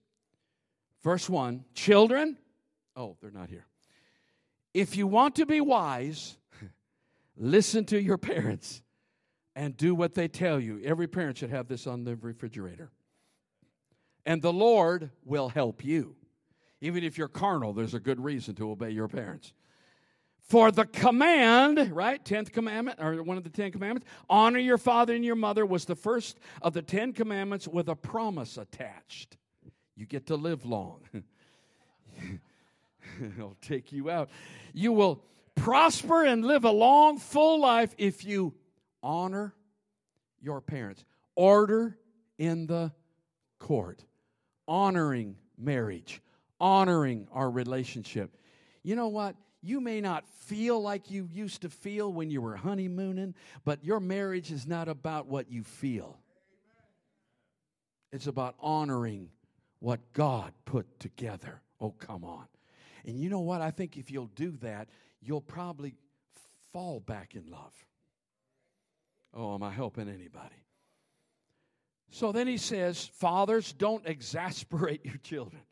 verse 1.01 1.29
1 1.29 1.63
Children, 1.75 2.35
oh, 2.97 3.15
they're 3.21 3.31
not 3.31 3.49
here. 3.49 3.67
If 4.73 4.97
you 4.97 5.07
want 5.07 5.37
to 5.37 5.45
be 5.45 5.61
wise, 5.61 6.35
listen 7.37 7.85
to 7.85 8.01
your 8.01 8.17
parents 8.17 8.81
and 9.55 9.77
do 9.77 9.93
what 9.93 10.15
they 10.15 10.27
tell 10.27 10.59
you. 10.59 10.81
Every 10.83 11.07
parent 11.07 11.37
should 11.37 11.51
have 11.51 11.67
this 11.67 11.85
on 11.87 12.03
the 12.03 12.15
refrigerator. 12.15 12.91
and 14.25 14.41
the 14.41 14.53
Lord 14.53 15.11
will 15.25 15.49
help 15.49 15.83
you. 15.83 16.15
Even 16.81 17.03
if 17.03 17.17
you're 17.17 17.27
carnal, 17.27 17.73
there's 17.73 17.93
a 17.93 17.99
good 17.99 18.23
reason 18.23 18.55
to 18.55 18.71
obey 18.71 18.89
your 18.89 19.07
parents. 19.07 19.53
For 20.41 20.71
the 20.71 20.85
command, 20.85 21.95
right? 21.95 22.23
Tenth 22.23 22.51
commandment, 22.51 22.99
or 23.01 23.23
one 23.23 23.37
of 23.37 23.43
the 23.43 23.49
Ten 23.49 23.71
Commandments, 23.71 24.07
honor 24.29 24.59
your 24.59 24.77
father 24.77 25.15
and 25.15 25.23
your 25.23 25.37
mother 25.37 25.65
was 25.65 25.85
the 25.85 25.95
first 25.95 26.37
of 26.61 26.73
the 26.73 26.81
Ten 26.81 27.13
Commandments 27.13 27.67
with 27.67 27.87
a 27.87 27.95
promise 27.95 28.57
attached. 28.57 29.37
You 29.95 30.05
get 30.05 30.27
to 30.27 30.35
live 30.35 30.65
long. 30.65 31.01
I'll 33.39 33.55
take 33.61 33.93
you 33.93 34.09
out. 34.09 34.29
You 34.73 34.91
will 34.91 35.23
prosper 35.55 36.23
and 36.23 36.45
live 36.45 36.65
a 36.65 36.71
long, 36.71 37.17
full 37.17 37.59
life 37.59 37.93
if 37.97 38.25
you 38.25 38.53
honor 39.01 39.53
your 40.41 40.61
parents. 40.61 41.03
Order 41.35 41.97
in 42.37 42.67
the 42.67 42.91
court, 43.59 44.03
honoring 44.67 45.37
marriage, 45.57 46.21
honoring 46.59 47.27
our 47.31 47.49
relationship. 47.49 48.35
You 48.83 48.95
know 48.95 49.07
what? 49.07 49.35
You 49.61 49.79
may 49.79 50.01
not 50.01 50.27
feel 50.27 50.81
like 50.81 51.09
you 51.09 51.29
used 51.31 51.61
to 51.61 51.69
feel 51.69 52.11
when 52.11 52.29
you 52.29 52.41
were 52.41 52.55
honeymooning, 52.55 53.33
but 53.63 53.83
your 53.83 54.01
marriage 54.01 54.51
is 54.51 54.67
not 54.67 54.89
about 54.89 55.27
what 55.27 55.49
you 55.49 55.63
feel. 55.63 56.19
It's 58.11 58.27
about 58.27 58.55
honoring 58.59 59.29
what 59.79 60.01
God 60.13 60.53
put 60.65 60.99
together. 60.99 61.61
Oh, 61.79 61.91
come 61.91 62.23
on. 62.23 62.45
And 63.05 63.19
you 63.19 63.29
know 63.29 63.41
what? 63.41 63.61
I 63.61 63.71
think 63.71 63.97
if 63.97 64.11
you'll 64.11 64.27
do 64.27 64.51
that, 64.61 64.89
you'll 65.21 65.41
probably 65.41 65.95
fall 66.71 66.99
back 66.99 67.35
in 67.35 67.47
love. 67.47 67.73
Oh, 69.33 69.55
am 69.55 69.63
I 69.63 69.71
helping 69.71 70.09
anybody? 70.09 70.63
So 72.11 72.31
then 72.31 72.45
he 72.47 72.57
says, 72.57 73.05
Fathers, 73.05 73.73
don't 73.73 74.05
exasperate 74.05 75.01
your 75.05 75.17
children, 75.17 75.63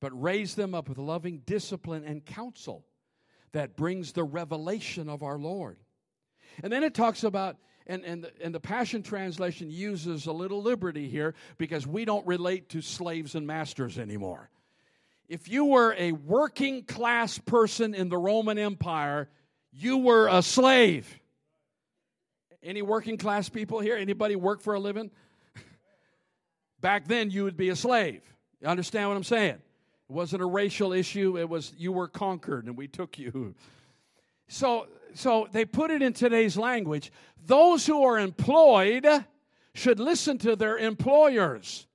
but 0.00 0.20
raise 0.20 0.54
them 0.54 0.74
up 0.74 0.88
with 0.88 0.98
loving 0.98 1.42
discipline 1.46 2.04
and 2.04 2.24
counsel 2.24 2.84
that 3.52 3.76
brings 3.76 4.12
the 4.12 4.24
revelation 4.24 5.08
of 5.08 5.22
our 5.22 5.38
Lord. 5.38 5.78
And 6.62 6.72
then 6.72 6.82
it 6.82 6.94
talks 6.94 7.22
about, 7.24 7.56
and, 7.86 8.04
and, 8.04 8.24
the, 8.24 8.32
and 8.42 8.54
the 8.54 8.60
Passion 8.60 9.02
Translation 9.02 9.70
uses 9.70 10.26
a 10.26 10.32
little 10.32 10.62
liberty 10.62 11.08
here 11.08 11.34
because 11.56 11.86
we 11.86 12.04
don't 12.04 12.26
relate 12.26 12.68
to 12.70 12.82
slaves 12.82 13.34
and 13.34 13.46
masters 13.46 13.98
anymore. 13.98 14.50
If 15.28 15.48
you 15.48 15.66
were 15.66 15.94
a 15.98 16.12
working 16.12 16.84
class 16.84 17.38
person 17.38 17.94
in 17.94 18.08
the 18.08 18.16
Roman 18.16 18.58
Empire, 18.58 19.28
you 19.72 19.98
were 19.98 20.26
a 20.28 20.42
slave. 20.42 21.20
Any 22.62 22.80
working 22.80 23.18
class 23.18 23.48
people 23.48 23.80
here? 23.80 23.96
Anybody 23.96 24.36
work 24.36 24.62
for 24.62 24.74
a 24.74 24.80
living? 24.80 25.10
Back 26.80 27.06
then, 27.06 27.30
you 27.30 27.44
would 27.44 27.56
be 27.56 27.68
a 27.68 27.76
slave. 27.76 28.22
You 28.60 28.68
understand 28.68 29.08
what 29.08 29.16
I'm 29.16 29.24
saying? 29.24 29.56
It 30.08 30.12
wasn't 30.12 30.42
a 30.42 30.46
racial 30.46 30.94
issue, 30.94 31.36
it 31.38 31.48
was 31.48 31.74
you 31.76 31.92
were 31.92 32.08
conquered 32.08 32.66
and 32.66 32.76
we 32.76 32.88
took 32.88 33.18
you. 33.18 33.54
So, 34.50 34.86
so 35.12 35.46
they 35.52 35.66
put 35.66 35.90
it 35.90 36.00
in 36.00 36.14
today's 36.14 36.56
language. 36.56 37.12
Those 37.44 37.84
who 37.84 38.02
are 38.04 38.18
employed 38.18 39.06
should 39.74 40.00
listen 40.00 40.38
to 40.38 40.56
their 40.56 40.78
employers 40.78 41.86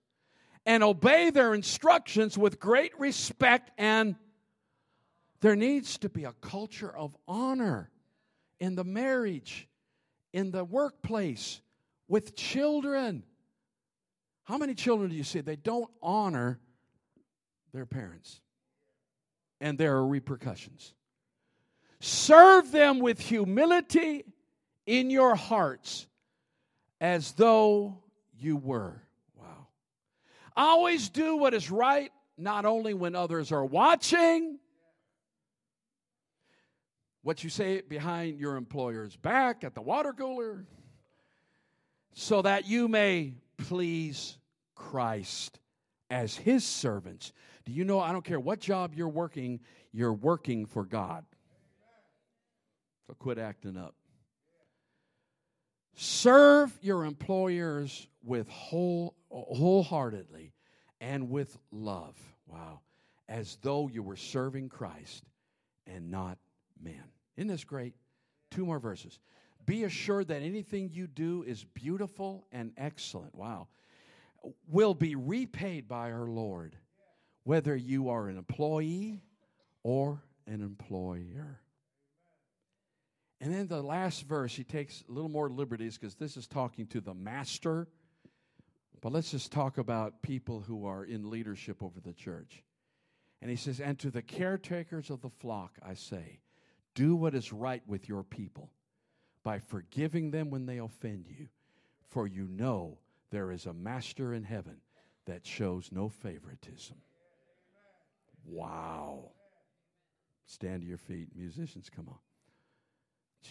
and 0.65 0.83
obey 0.83 1.29
their 1.29 1.53
instructions 1.53 2.37
with 2.37 2.59
great 2.59 2.97
respect 2.99 3.71
and 3.77 4.15
there 5.43 5.57
needs 5.57 5.97
to 5.97 6.07
be 6.07 6.23
a 6.23 6.31
culture 6.39 6.89
of 6.89 7.17
honor 7.27 7.91
in 8.61 8.75
the 8.75 8.85
marriage, 8.85 9.67
in 10.31 10.51
the 10.51 10.63
workplace, 10.63 11.59
with 12.07 12.33
children. 12.33 13.23
How 14.45 14.57
many 14.57 14.73
children 14.73 15.09
do 15.09 15.17
you 15.17 15.25
see? 15.25 15.41
They 15.41 15.57
don't 15.57 15.91
honor 16.01 16.61
their 17.73 17.85
parents. 17.85 18.39
And 19.59 19.77
there 19.77 19.97
are 19.97 20.07
repercussions. 20.07 20.93
Serve 21.99 22.71
them 22.71 22.99
with 22.99 23.19
humility 23.19 24.23
in 24.85 25.09
your 25.09 25.35
hearts 25.35 26.07
as 27.01 27.33
though 27.33 27.97
you 28.39 28.55
were. 28.55 29.02
Always 30.55 31.09
do 31.09 31.37
what 31.37 31.53
is 31.53 31.71
right, 31.71 32.11
not 32.37 32.65
only 32.65 32.93
when 32.93 33.15
others 33.15 33.51
are 33.51 33.65
watching. 33.65 34.59
What 37.21 37.43
you 37.43 37.49
say 37.49 37.81
behind 37.81 38.39
your 38.39 38.57
employer's 38.57 39.15
back 39.15 39.63
at 39.63 39.75
the 39.75 39.81
water 39.81 40.13
cooler, 40.13 40.65
so 42.13 42.41
that 42.41 42.67
you 42.67 42.87
may 42.87 43.33
please 43.57 44.37
Christ 44.75 45.59
as 46.09 46.35
his 46.35 46.63
servants. 46.63 47.31
Do 47.65 47.71
you 47.71 47.85
know, 47.85 47.99
I 47.99 48.11
don't 48.11 48.25
care 48.25 48.39
what 48.39 48.59
job 48.59 48.93
you're 48.93 49.07
working, 49.07 49.61
you're 49.93 50.13
working 50.13 50.65
for 50.65 50.83
God. 50.83 51.23
So 53.07 53.13
quit 53.13 53.37
acting 53.37 53.77
up. 53.77 53.95
Serve 55.95 56.77
your 56.81 57.05
employers 57.05 58.07
with 58.23 58.49
whole, 58.49 59.15
wholeheartedly 59.33 60.53
and 61.01 61.29
with 61.29 61.57
love. 61.71 62.15
Wow. 62.47 62.81
As 63.27 63.57
though 63.61 63.87
you 63.87 64.03
were 64.03 64.15
serving 64.15 64.69
Christ 64.69 65.23
and 65.87 66.11
not 66.11 66.37
man. 66.81 67.03
Isn't 67.37 67.47
this 67.47 67.63
great? 67.63 67.93
Two 68.51 68.65
more 68.65 68.79
verses. 68.79 69.19
Be 69.65 69.85
assured 69.85 70.27
that 70.27 70.41
anything 70.41 70.89
you 70.93 71.07
do 71.07 71.43
is 71.43 71.63
beautiful 71.63 72.45
and 72.51 72.73
excellent. 72.77 73.33
Wow. 73.33 73.67
Will 74.67 74.93
be 74.93 75.15
repaid 75.15 75.87
by 75.87 76.11
our 76.11 76.27
Lord 76.27 76.75
whether 77.43 77.75
you 77.75 78.09
are 78.09 78.27
an 78.27 78.37
employee 78.37 79.21
or 79.83 80.21
an 80.47 80.61
employer. 80.61 81.59
And 83.41 83.53
then 83.53 83.67
the 83.67 83.81
last 83.81 84.25
verse, 84.25 84.55
he 84.55 84.63
takes 84.63 85.03
a 85.07 85.11
little 85.11 85.29
more 85.29 85.49
liberties 85.49 85.97
because 85.97 86.15
this 86.15 86.37
is 86.37 86.47
talking 86.47 86.87
to 86.87 87.01
the 87.01 87.13
master. 87.13 87.87
But 89.03 89.11
let's 89.11 89.31
just 89.31 89.51
talk 89.51 89.77
about 89.77 90.21
people 90.21 90.61
who 90.61 90.85
are 90.85 91.03
in 91.03 91.29
leadership 91.29 91.83
over 91.83 91.99
the 91.99 92.13
church. 92.13 92.63
And 93.41 93.49
he 93.51 93.57
says, 93.57 93.81
And 93.81 93.99
to 93.99 94.09
the 94.09 94.21
caretakers 94.21 95.09
of 95.09 95.19
the 95.19 95.29
flock, 95.29 95.73
I 95.85 95.95
say, 95.95 96.39
do 96.95 97.13
what 97.13 97.35
is 97.35 97.51
right 97.51 97.83
with 97.85 98.07
your 98.07 98.23
people 98.23 98.69
by 99.43 99.59
forgiving 99.59 100.31
them 100.31 100.49
when 100.49 100.65
they 100.65 100.77
offend 100.77 101.25
you, 101.27 101.49
for 102.07 102.27
you 102.27 102.47
know 102.47 102.97
there 103.29 103.51
is 103.51 103.65
a 103.65 103.73
master 103.73 104.33
in 104.33 104.43
heaven 104.43 104.77
that 105.25 105.45
shows 105.45 105.89
no 105.91 106.07
favoritism. 106.07 106.95
Wow. 108.45 109.31
Stand 110.45 110.83
to 110.83 110.87
your 110.87 110.97
feet. 110.97 111.27
Musicians, 111.35 111.89
come 111.93 112.07
on. 112.07 112.19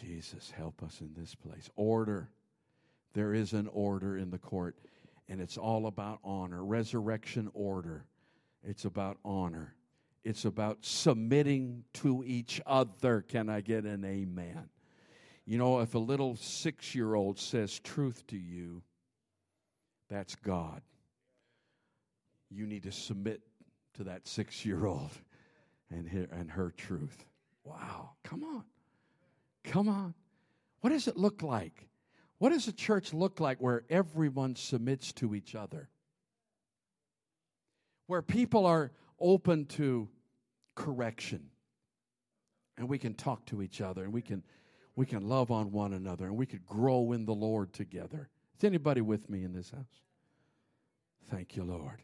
Jesus, 0.00 0.50
help 0.50 0.82
us 0.82 1.02
in 1.02 1.12
this 1.14 1.34
place. 1.34 1.68
Order. 1.76 2.30
There 3.12 3.34
is 3.34 3.52
an 3.52 3.68
order 3.70 4.16
in 4.16 4.30
the 4.30 4.38
court, 4.38 4.78
and 5.28 5.40
it's 5.40 5.56
all 5.56 5.86
about 5.86 6.18
honor. 6.24 6.64
Resurrection 6.64 7.50
order. 7.54 8.04
It's 8.62 8.84
about 8.84 9.18
honor. 9.24 9.74
It's 10.24 10.44
about 10.44 10.78
submitting 10.82 11.84
to 11.94 12.22
each 12.24 12.60
other. 12.66 13.22
Can 13.22 13.48
I 13.48 13.60
get 13.60 13.84
an 13.84 14.04
amen? 14.04 14.68
You 15.44 15.58
know, 15.58 15.80
if 15.80 15.94
a 15.94 15.98
little 15.98 16.36
six 16.36 16.94
year 16.94 17.14
old 17.14 17.38
says 17.38 17.80
truth 17.80 18.24
to 18.28 18.36
you, 18.36 18.82
that's 20.08 20.36
God. 20.36 20.82
You 22.50 22.66
need 22.66 22.84
to 22.84 22.92
submit 22.92 23.40
to 23.94 24.04
that 24.04 24.28
six 24.28 24.64
year 24.64 24.86
old 24.86 25.10
and 25.90 26.08
her, 26.08 26.28
and 26.30 26.50
her 26.50 26.72
truth. 26.76 27.24
Wow, 27.64 28.10
come 28.22 28.44
on. 28.44 28.64
Come 29.64 29.88
on. 29.88 30.14
What 30.80 30.90
does 30.90 31.08
it 31.08 31.16
look 31.16 31.42
like? 31.42 31.88
What 32.42 32.50
does 32.50 32.66
a 32.66 32.72
church 32.72 33.14
look 33.14 33.38
like 33.38 33.58
where 33.58 33.84
everyone 33.88 34.56
submits 34.56 35.12
to 35.12 35.32
each 35.36 35.54
other? 35.54 35.88
Where 38.08 38.20
people 38.20 38.66
are 38.66 38.90
open 39.20 39.66
to 39.66 40.08
correction 40.74 41.50
and 42.76 42.88
we 42.88 42.98
can 42.98 43.14
talk 43.14 43.46
to 43.46 43.62
each 43.62 43.80
other 43.80 44.02
and 44.02 44.12
we 44.12 44.22
can 44.22 44.42
we 44.96 45.06
can 45.06 45.28
love 45.28 45.52
on 45.52 45.70
one 45.70 45.92
another 45.92 46.26
and 46.26 46.36
we 46.36 46.46
could 46.46 46.66
grow 46.66 47.12
in 47.12 47.26
the 47.26 47.32
Lord 47.32 47.72
together. 47.72 48.28
Is 48.58 48.64
anybody 48.64 49.02
with 49.02 49.30
me 49.30 49.44
in 49.44 49.52
this 49.52 49.70
house? 49.70 50.00
Thank 51.30 51.54
you, 51.54 51.62
Lord. 51.62 52.02